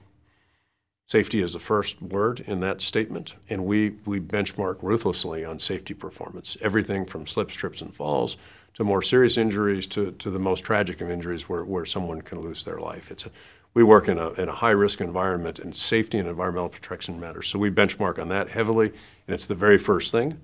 Safety 1.07 1.43
is 1.43 1.53
the 1.53 1.59
first 1.59 2.01
word 2.01 2.41
in 2.41 2.61
that 2.61 2.81
statement, 2.81 3.35
and 3.51 3.67
we, 3.67 3.97
we 4.07 4.21
benchmark 4.21 4.79
ruthlessly 4.81 5.45
on 5.45 5.59
safety 5.59 5.93
performance. 5.93 6.57
Everything 6.63 7.05
from 7.05 7.27
slips, 7.27 7.55
trips, 7.55 7.83
and 7.83 7.95
falls 7.95 8.39
to 8.73 8.85
more 8.85 9.03
serious 9.03 9.37
injuries 9.37 9.87
to, 9.89 10.13
to 10.13 10.31
the 10.31 10.39
most 10.39 10.65
tragic 10.65 11.03
of 11.03 11.11
injuries 11.11 11.47
where, 11.47 11.63
where 11.65 11.85
someone 11.85 12.23
can 12.23 12.41
lose 12.41 12.65
their 12.65 12.79
life. 12.79 13.11
It's 13.11 13.27
a, 13.27 13.31
we 13.75 13.83
work 13.83 14.09
in 14.09 14.17
a, 14.17 14.31
in 14.31 14.49
a 14.49 14.55
high 14.55 14.71
risk 14.71 15.03
environment, 15.03 15.59
and 15.59 15.77
safety 15.77 16.17
and 16.17 16.27
environmental 16.27 16.71
protection 16.71 17.21
matters. 17.21 17.49
So 17.49 17.59
we 17.59 17.71
benchmark 17.71 18.19
on 18.19 18.29
that 18.31 18.49
heavily, 18.49 18.87
and 19.27 19.35
it's 19.35 19.47
the 19.47 19.55
very 19.55 19.77
first 19.77 20.11
thing. 20.11 20.41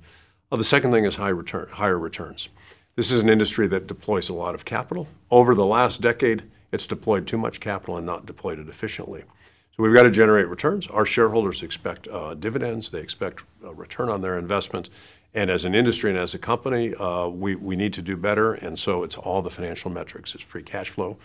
Uh, 0.52 0.56
the 0.56 0.64
second 0.64 0.92
thing 0.92 1.06
is 1.06 1.16
high 1.16 1.30
return, 1.30 1.68
higher 1.70 1.98
returns. 1.98 2.50
This 2.96 3.10
is 3.10 3.24
an 3.24 3.28
industry 3.28 3.66
that 3.68 3.88
deploys 3.88 4.28
a 4.28 4.34
lot 4.34 4.54
of 4.54 4.64
capital. 4.64 5.08
Over 5.28 5.56
the 5.56 5.66
last 5.66 6.00
decade, 6.00 6.44
it's 6.70 6.86
deployed 6.86 7.26
too 7.26 7.36
much 7.36 7.58
capital 7.58 7.96
and 7.96 8.06
not 8.06 8.24
deployed 8.24 8.60
it 8.60 8.68
efficiently. 8.68 9.24
So 9.72 9.82
we've 9.82 9.92
got 9.92 10.04
to 10.04 10.12
generate 10.12 10.46
returns. 10.46 10.86
Our 10.86 11.04
shareholders 11.04 11.64
expect 11.64 12.06
uh, 12.06 12.34
dividends. 12.34 12.90
They 12.90 13.00
expect 13.00 13.42
a 13.64 13.74
return 13.74 14.08
on 14.08 14.20
their 14.20 14.38
investment. 14.38 14.90
And 15.34 15.50
as 15.50 15.64
an 15.64 15.74
industry 15.74 16.10
and 16.10 16.18
as 16.18 16.34
a 16.34 16.38
company, 16.38 16.94
uh, 16.94 17.26
we, 17.26 17.56
we 17.56 17.74
need 17.74 17.92
to 17.94 18.02
do 18.02 18.16
better. 18.16 18.54
And 18.54 18.78
so 18.78 19.02
it's 19.02 19.16
all 19.16 19.42
the 19.42 19.50
financial 19.50 19.90
metrics. 19.90 20.32
It's 20.32 20.44
free 20.44 20.62
cash 20.62 20.90
flow 20.90 21.16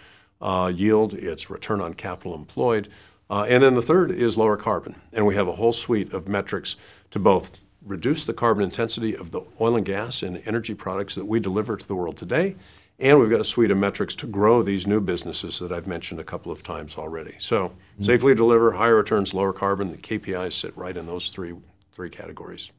uh, 0.41 0.71
yield. 0.75 1.13
It's 1.13 1.51
return 1.51 1.81
on 1.81 1.93
capital 1.93 2.33
employed. 2.33 2.87
Uh, 3.29 3.45
and 3.47 3.61
then 3.61 3.75
the 3.75 3.83
third 3.83 4.09
is 4.09 4.39
lower 4.39 4.57
carbon. 4.57 4.95
And 5.13 5.27
we 5.27 5.35
have 5.35 5.47
a 5.47 5.53
whole 5.53 5.73
suite 5.73 6.11
of 6.13 6.27
metrics 6.27 6.77
to 7.11 7.19
both 7.19 7.51
reduce 7.83 8.25
the 8.25 8.33
carbon 8.33 8.63
intensity 8.63 9.15
of 9.15 9.31
the 9.31 9.41
oil 9.59 9.75
and 9.75 9.85
gas 9.85 10.21
and 10.21 10.41
energy 10.45 10.73
products 10.73 11.15
that 11.15 11.25
we 11.25 11.39
deliver 11.39 11.77
to 11.77 11.87
the 11.87 11.95
world 11.95 12.17
today 12.17 12.55
and 12.99 13.17
we've 13.17 13.29
got 13.29 13.39
a 13.39 13.45
suite 13.45 13.71
of 13.71 13.77
metrics 13.77 14.13
to 14.15 14.27
grow 14.27 14.61
these 14.61 14.85
new 14.85 14.99
businesses 14.99 15.59
that 15.59 15.71
I've 15.71 15.87
mentioned 15.87 16.19
a 16.19 16.23
couple 16.23 16.51
of 16.51 16.63
times 16.63 16.97
already. 16.97 17.35
So 17.39 17.69
mm-hmm. 17.69 18.03
safely 18.03 18.35
deliver, 18.35 18.73
higher 18.73 18.95
returns, 18.95 19.33
lower 19.33 19.53
carbon. 19.53 19.91
The 19.91 19.97
KPIs 19.97 20.53
sit 20.53 20.75
right 20.77 20.95
in 20.95 21.05
those 21.05 21.29
three 21.29 21.55
three 21.91 22.09
categories. 22.09 22.71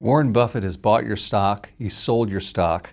Warren 0.00 0.32
Buffett 0.32 0.62
has 0.62 0.76
bought 0.76 1.04
your 1.04 1.16
stock. 1.16 1.70
He 1.78 1.88
sold 1.88 2.30
your 2.30 2.40
stock. 2.40 2.90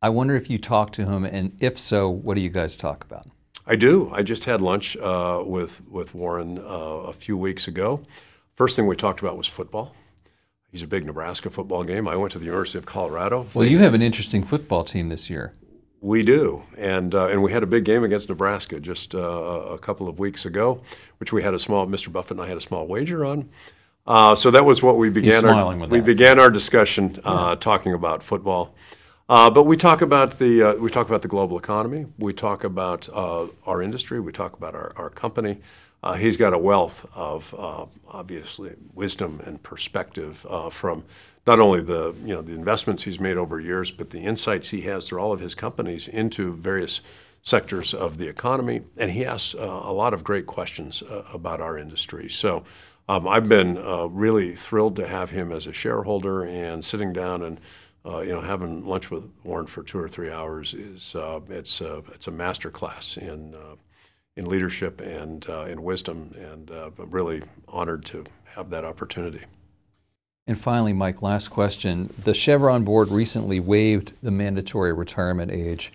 I 0.00 0.10
wonder 0.10 0.36
if 0.36 0.48
you 0.48 0.58
talk 0.58 0.92
to 0.92 1.06
him, 1.06 1.24
and 1.24 1.56
if 1.60 1.78
so, 1.78 2.08
what 2.08 2.34
do 2.34 2.40
you 2.40 2.50
guys 2.50 2.76
talk 2.76 3.04
about? 3.04 3.26
I 3.66 3.74
do. 3.74 4.10
I 4.12 4.22
just 4.22 4.44
had 4.44 4.60
lunch 4.60 4.96
uh, 4.96 5.42
with 5.44 5.82
with 5.88 6.14
Warren 6.14 6.58
uh, 6.58 6.62
a 6.62 7.12
few 7.12 7.36
weeks 7.36 7.68
ago. 7.68 8.02
First 8.54 8.76
thing 8.76 8.86
we 8.86 8.96
talked 8.96 9.20
about 9.20 9.36
was 9.36 9.46
football. 9.46 9.94
He's 10.70 10.82
a 10.82 10.86
big 10.86 11.06
Nebraska 11.06 11.48
football 11.48 11.82
game. 11.82 12.06
I 12.06 12.16
went 12.16 12.32
to 12.32 12.38
the 12.38 12.44
University 12.44 12.78
of 12.78 12.84
Colorado. 12.84 13.46
Well, 13.54 13.66
you 13.66 13.78
have 13.78 13.94
an 13.94 14.02
interesting 14.02 14.42
football 14.42 14.84
team 14.84 15.08
this 15.08 15.30
year. 15.30 15.54
We 16.00 16.22
do, 16.22 16.62
and 16.76 17.14
uh, 17.14 17.26
and 17.26 17.42
we 17.42 17.50
had 17.50 17.62
a 17.62 17.66
big 17.66 17.84
game 17.84 18.04
against 18.04 18.28
Nebraska 18.28 18.78
just 18.78 19.14
uh, 19.14 19.18
a 19.18 19.78
couple 19.78 20.08
of 20.08 20.18
weeks 20.18 20.44
ago, 20.44 20.82
which 21.18 21.32
we 21.32 21.42
had 21.42 21.54
a 21.54 21.58
small. 21.58 21.86
Mr. 21.86 22.12
Buffett 22.12 22.32
and 22.32 22.42
I 22.42 22.46
had 22.46 22.56
a 22.56 22.60
small 22.60 22.86
wager 22.86 23.24
on. 23.24 23.48
Uh, 24.06 24.36
so 24.36 24.50
that 24.50 24.64
was 24.64 24.82
what 24.82 24.96
we 24.96 25.10
began. 25.10 25.44
Our, 25.44 25.76
we 25.76 25.98
that. 25.98 26.04
began 26.04 26.38
our 26.38 26.50
discussion 26.50 27.16
uh, 27.24 27.48
yeah. 27.50 27.54
talking 27.56 27.94
about 27.94 28.22
football. 28.22 28.74
Uh, 29.28 29.50
but 29.50 29.64
we 29.64 29.76
talk 29.76 30.00
about 30.00 30.38
the 30.38 30.62
uh, 30.62 30.74
we 30.76 30.88
talk 30.88 31.08
about 31.08 31.22
the 31.22 31.28
global 31.28 31.58
economy. 31.58 32.06
We 32.16 32.32
talk 32.32 32.62
about 32.62 33.08
uh, 33.12 33.48
our 33.66 33.82
industry. 33.82 34.20
We 34.20 34.32
talk 34.32 34.56
about 34.56 34.74
our, 34.74 34.92
our 34.96 35.10
company. 35.10 35.58
Uh, 36.02 36.14
he's 36.14 36.36
got 36.36 36.52
a 36.52 36.58
wealth 36.58 37.08
of 37.14 37.54
uh, 37.58 37.86
obviously 38.08 38.74
wisdom 38.94 39.40
and 39.44 39.62
perspective 39.62 40.46
uh, 40.48 40.70
from 40.70 41.04
not 41.46 41.58
only 41.58 41.80
the 41.80 42.14
you 42.24 42.34
know 42.34 42.42
the 42.42 42.54
investments 42.54 43.02
he's 43.02 43.18
made 43.18 43.36
over 43.36 43.58
years, 43.60 43.90
but 43.90 44.10
the 44.10 44.20
insights 44.20 44.70
he 44.70 44.82
has 44.82 45.08
through 45.08 45.18
all 45.18 45.32
of 45.32 45.40
his 45.40 45.54
companies 45.54 46.06
into 46.06 46.52
various 46.52 47.00
sectors 47.42 47.94
of 47.94 48.18
the 48.18 48.28
economy. 48.28 48.82
And 48.96 49.10
he 49.10 49.24
asks 49.24 49.54
a 49.54 49.92
lot 49.92 50.12
of 50.12 50.22
great 50.22 50.46
questions 50.46 51.02
about 51.32 51.60
our 51.60 51.78
industry. 51.78 52.28
So. 52.28 52.64
Um, 53.10 53.26
I've 53.26 53.48
been 53.48 53.76
really 54.14 54.54
thrilled 54.54 54.96
to 54.96 55.08
have 55.08 55.30
him 55.30 55.50
as 55.50 55.66
a 55.66 55.72
shareholder 55.72 56.44
and 56.44 56.84
sitting 56.84 57.14
down 57.14 57.42
and 57.42 57.58
uh, 58.08 58.20
you 58.20 58.32
know, 58.32 58.40
having 58.40 58.86
lunch 58.86 59.10
with 59.10 59.30
Warren 59.44 59.66
for 59.66 59.82
two 59.82 59.98
or 59.98 60.08
three 60.08 60.30
hours 60.30 60.72
is 60.72 61.14
uh, 61.14 61.40
it's 61.48 61.80
uh, 61.80 62.00
it's 62.14 62.26
a 62.26 62.30
master 62.30 62.70
class 62.70 63.16
in 63.16 63.54
uh, 63.54 63.74
in 64.38 64.46
leadership 64.46 65.00
and 65.00 65.46
uh, 65.48 65.66
in 65.66 65.82
wisdom, 65.82 66.34
and 66.38 66.70
uh, 66.70 66.90
I'm 66.98 67.10
really 67.10 67.42
honored 67.68 68.04
to 68.06 68.24
have 68.44 68.70
that 68.70 68.84
opportunity. 68.84 69.44
And 70.46 70.58
finally, 70.58 70.94
Mike, 70.94 71.20
last 71.20 71.48
question: 71.48 72.12
The 72.24 72.32
Chevron 72.32 72.84
board 72.84 73.08
recently 73.08 73.60
waived 73.60 74.12
the 74.22 74.30
mandatory 74.30 74.94
retirement 74.94 75.50
age 75.50 75.92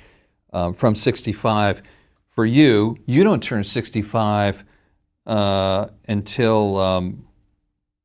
um, 0.52 0.74
from 0.76 0.94
65. 0.94 1.82
For 2.30 2.46
you, 2.46 2.98
you 3.06 3.24
don't 3.24 3.42
turn 3.42 3.64
65 3.64 4.64
until 5.26 6.78
um, 6.80 7.28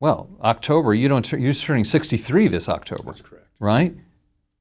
well 0.00 0.30
October. 0.42 0.94
You 0.94 1.08
don't. 1.08 1.30
You're 1.32 1.52
turning 1.52 1.84
63 1.84 2.48
this 2.48 2.68
October. 2.68 3.02
That's 3.04 3.20
correct 3.20 3.38
right? 3.58 3.94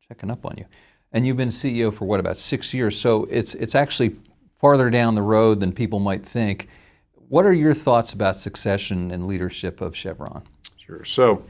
Checking 0.08 0.32
up 0.32 0.46
on 0.46 0.56
you. 0.58 0.66
And 1.12 1.26
you've 1.26 1.38
been 1.38 1.50
CEO 1.50 1.94
for 1.94 2.06
what, 2.06 2.20
about 2.20 2.38
six 2.38 2.74
years? 2.74 3.00
So 3.00 3.26
it's, 3.26 3.54
it's 3.56 3.76
actually 3.76 4.16
farther 4.58 4.90
down 4.90 5.16
the 5.16 5.22
road 5.22 5.60
than 5.60 5.72
people 5.72 6.00
might 6.00 6.26
think. 6.26 6.68
What 7.30 7.46
are 7.46 7.54
your 7.54 7.74
thoughts 7.74 8.12
about 8.12 8.38
succession 8.38 9.12
and 9.12 9.28
leadership 9.28 9.82
of 9.82 9.96
Chevron? 9.96 10.44
Sure. 10.78 11.06
So, 11.06 11.44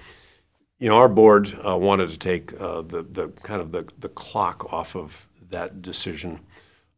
you 0.79 0.89
know, 0.89 0.95
our 0.95 1.09
board 1.09 1.57
uh, 1.65 1.77
wanted 1.77 2.09
to 2.09 2.19
take 2.19 2.53
uh, 2.59 2.81
the, 2.81 3.03
the 3.03 3.29
kind 3.43 3.61
of 3.61 3.71
the, 3.71 3.87
the 3.97 4.09
clock 4.09 4.71
off 4.71 4.95
of 4.95 5.27
that 5.49 5.81
decision 5.81 6.39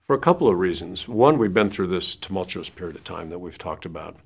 for 0.08 0.16
a 0.16 0.20
couple 0.20 0.48
of 0.48 0.58
reasons. 0.58 1.08
One, 1.08 1.38
we've 1.38 1.54
been 1.54 1.70
through 1.70 1.88
this 1.88 2.16
tumultuous 2.16 2.70
period 2.70 2.96
of 2.96 3.04
time 3.04 3.30
that 3.30 3.40
we've 3.40 3.58
talked 3.58 3.86
about. 3.86 4.18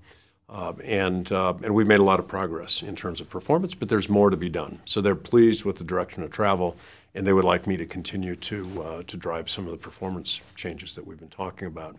Uh, 0.54 0.72
and, 0.84 1.32
uh, 1.32 1.52
and 1.64 1.74
we've 1.74 1.88
made 1.88 2.00
a 2.00 2.04
lot 2.04 2.20
of 2.20 2.28
progress 2.28 2.84
in 2.84 2.96
terms 2.96 3.20
of 3.20 3.28
performance, 3.28 3.74
but 3.74 3.90
there's 3.90 4.08
more 4.08 4.30
to 4.30 4.38
be 4.38 4.50
done. 4.50 4.80
So 4.86 5.02
they're 5.02 5.16
pleased 5.16 5.66
with 5.66 5.78
the 5.78 5.84
direction 5.84 6.22
of 6.22 6.30
travel, 6.30 6.78
and 7.16 7.26
they 7.26 7.34
would 7.34 7.44
like 7.44 7.66
me 7.66 7.76
to 7.78 7.88
continue 7.88 8.36
to, 8.36 8.84
uh, 8.84 9.04
to 9.08 9.18
drive 9.18 9.50
some 9.50 9.66
of 9.66 9.72
the 9.72 9.78
performance 9.78 10.44
changes 10.56 10.94
that 10.94 11.08
we've 11.08 11.20
been 11.20 11.28
talking 11.28 11.68
about. 11.68 11.98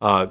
Uh, 0.00 0.26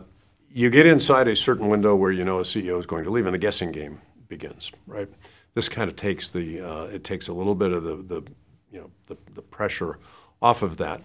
you 0.52 0.70
get 0.70 0.86
inside 0.86 1.30
a 1.30 1.38
certain 1.38 1.70
window 1.70 1.96
where 1.96 2.12
you 2.12 2.26
know 2.26 2.40
a 2.40 2.44
CEO 2.44 2.78
is 2.78 2.86
going 2.86 3.06
to 3.06 3.10
leave, 3.10 3.26
and 3.26 3.34
the 3.34 3.40
guessing 3.40 3.72
game 3.72 4.02
begins, 4.28 4.70
right? 4.86 5.08
This 5.54 5.70
kind 5.70 5.90
of 5.90 5.96
takes 5.96 6.30
the, 6.30 6.60
uh, 6.60 6.84
it 6.86 7.06
takes 7.06 7.30
a 7.30 7.34
little 7.34 7.56
bit 7.56 7.72
of 7.72 7.84
the, 7.84 7.96
the 7.96 8.24
you 8.72 8.82
know, 8.82 8.92
the, 9.06 9.16
the 9.36 9.42
pressure 9.42 10.00
off 10.42 10.64
of 10.64 10.76
that. 10.78 11.02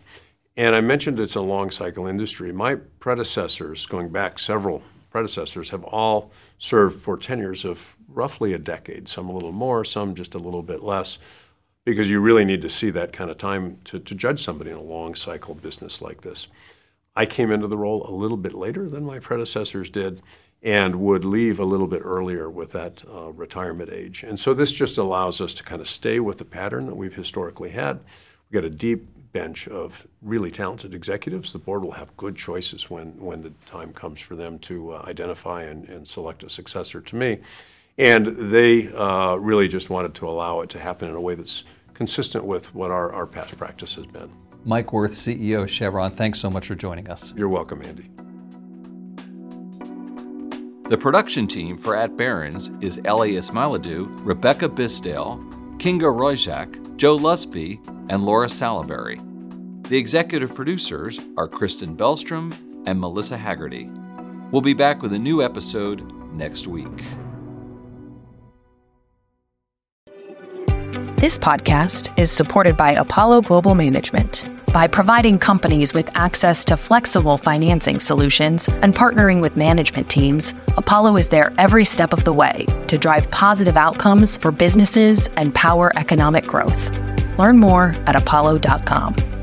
And 0.57 0.75
I 0.75 0.81
mentioned 0.81 1.21
it's 1.21 1.37
a 1.37 1.41
long 1.41 1.71
cycle 1.71 2.09
industry. 2.09 2.53
My 2.53 2.75
predecessors, 2.75 3.87
going 3.87 4.09
back 4.09 4.41
several 4.41 4.83
predecessors 5.11 5.71
have 5.71 5.85
all 5.85 6.31
served 6.59 7.01
for 7.01 7.17
tenures 7.17 7.65
of 7.65 7.97
roughly 8.09 8.53
a 8.53 8.59
decade, 8.59 9.09
some 9.09 9.29
a 9.29 9.33
little 9.33 9.53
more, 9.53 9.85
some 9.85 10.15
just 10.15 10.35
a 10.35 10.39
little 10.39 10.63
bit 10.63 10.83
less, 10.83 11.19
because 11.85 12.11
you 12.11 12.21
really 12.21 12.45
need 12.45 12.63
to 12.63 12.71
see 12.71 12.91
that 12.91 13.13
kind 13.13 13.31
of 13.31 13.39
time 13.39 13.79
to, 13.85 13.99
to 13.99 14.15
judge 14.15 14.43
somebody 14.43 14.71
in 14.71 14.77
a 14.77 14.83
long 14.83 15.15
cycle 15.15 15.55
business 15.55 16.03
like 16.03 16.21
this. 16.21 16.49
I 17.17 17.27
came 17.27 17.51
into 17.51 17.67
the 17.67 17.77
role 17.77 18.07
a 18.09 18.13
little 18.13 18.37
bit 18.37 18.55
later 18.55 18.89
than 18.89 19.05
my 19.05 19.19
predecessors 19.19 19.91
did 19.91 20.23
and 20.63 20.97
would 20.97 21.25
leave 21.25 21.59
a 21.59 21.65
little 21.65 21.87
bit 21.87 22.03
earlier 22.05 22.51
with 22.51 22.73
that 22.73 23.03
uh, 23.13 23.33
retirement 23.33 23.91
age. 23.91 24.23
And 24.23 24.39
so 24.39 24.55
this 24.55 24.73
just 24.73 24.99
allows 24.99 25.41
us 25.41 25.55
to 25.55 25.63
kind 25.63 25.81
of 25.81 25.89
stay 25.89 26.21
with 26.21 26.39
the 26.39 26.45
pattern 26.45 26.87
that 26.87 26.97
we've 26.97 27.15
historically 27.15 27.71
had. 27.71 28.01
We've 28.51 28.63
got 28.63 28.67
a 28.67 28.71
deep 28.71 29.07
bench 29.33 29.69
of 29.69 30.07
really 30.23 30.51
talented 30.51 30.95
executives. 30.95 31.53
The 31.53 31.59
board 31.59 31.83
will 31.83 31.93
have 31.93 32.17
good 32.17 32.37
choices 32.37 32.91
when, 32.91 33.19
when 33.19 33.43
the 33.43 33.51
time 33.67 33.93
comes 33.93 34.21
for 34.21 34.37
them 34.37 34.59
to 34.61 34.93
uh, 34.93 35.05
identify 35.07 35.63
and, 35.63 35.89
and 35.89 36.07
select 36.07 36.43
a 36.43 36.51
successor 36.51 37.01
to 37.01 37.17
me. 37.17 37.39
And 37.99 38.27
they 38.27 38.93
uh, 38.93 39.35
really 39.37 39.69
just 39.69 39.91
wanted 39.91 40.15
to 40.17 40.29
allow 40.29 40.61
it 40.61 40.71
to 40.71 40.79
happen 40.79 41.09
in 41.09 41.15
a 41.15 41.21
way 41.21 41.35
that's 41.35 41.65
consistent 41.95 42.45
with 42.45 42.75
what 42.75 42.91
our, 42.91 43.13
our 43.13 43.27
past 43.27 43.57
practice 43.59 43.95
has 43.97 44.07
been. 44.07 44.31
Mike 44.65 44.93
Wirth, 44.93 45.13
CEO 45.13 45.63
of 45.63 45.71
Chevron, 45.71 46.11
thanks 46.11 46.39
so 46.39 46.51
much 46.51 46.67
for 46.67 46.75
joining 46.75 47.09
us. 47.09 47.35
You're 47.37 47.49
welcome, 47.49 47.83
Andy. 47.83 48.11
The 50.89 50.97
production 50.97 51.47
team 51.47 51.77
for 51.77 51.95
At 51.95 52.17
Barron's 52.17 52.71
is 52.81 53.01
Ellie 53.05 53.33
Ismailidou, 53.33 54.25
Rebecca 54.25 54.69
Bisdale, 54.69 55.39
Kinga 55.79 56.11
Royjak, 56.11 56.97
Joe 56.97 57.19
Lusby, 57.19 57.79
and 58.09 58.23
Laura 58.23 58.47
Salaberry. 58.47 59.19
The 59.89 59.97
executive 59.97 60.55
producers 60.55 61.19
are 61.37 61.49
Kristen 61.49 61.97
Bellstrom 61.97 62.53
and 62.87 63.01
Melissa 63.01 63.37
Haggerty. 63.37 63.91
We'll 64.51 64.63
be 64.63 64.75
back 64.75 65.03
with 65.03 65.13
a 65.13 65.19
new 65.19 65.43
episode 65.43 66.03
next 66.33 66.67
week. 66.67 67.05
This 71.19 71.39
podcast 71.39 72.17
is 72.17 72.31
supported 72.31 72.77
by 72.77 72.93
Apollo 72.93 73.43
Global 73.43 73.75
Management. 73.75 74.49
By 74.73 74.87
providing 74.87 75.39
companies 75.39 75.93
with 75.93 76.09
access 76.15 76.65
to 76.67 76.77
flexible 76.77 77.39
financing 77.39 77.99
solutions 77.99 78.69
and 78.69 78.95
partnering 78.95 79.41
with 79.41 79.57
management 79.57 80.09
teams, 80.11 80.55
Apollo 80.77 81.17
is 81.17 81.31
there 81.31 81.53
every 81.59 81.85
step 81.85 82.13
of 82.13 82.25
the 82.25 82.33
way 82.33 82.67
to 82.87 82.99
drive 82.99 83.31
positive 83.31 83.77
outcomes 83.77 84.37
for 84.37 84.53
businesses 84.53 85.29
and 85.37 85.55
power 85.55 85.91
economic 85.97 86.47
growth. 86.47 86.91
Learn 87.39 87.59
more 87.59 87.95
at 88.07 88.17
apollo.com. 88.17 89.38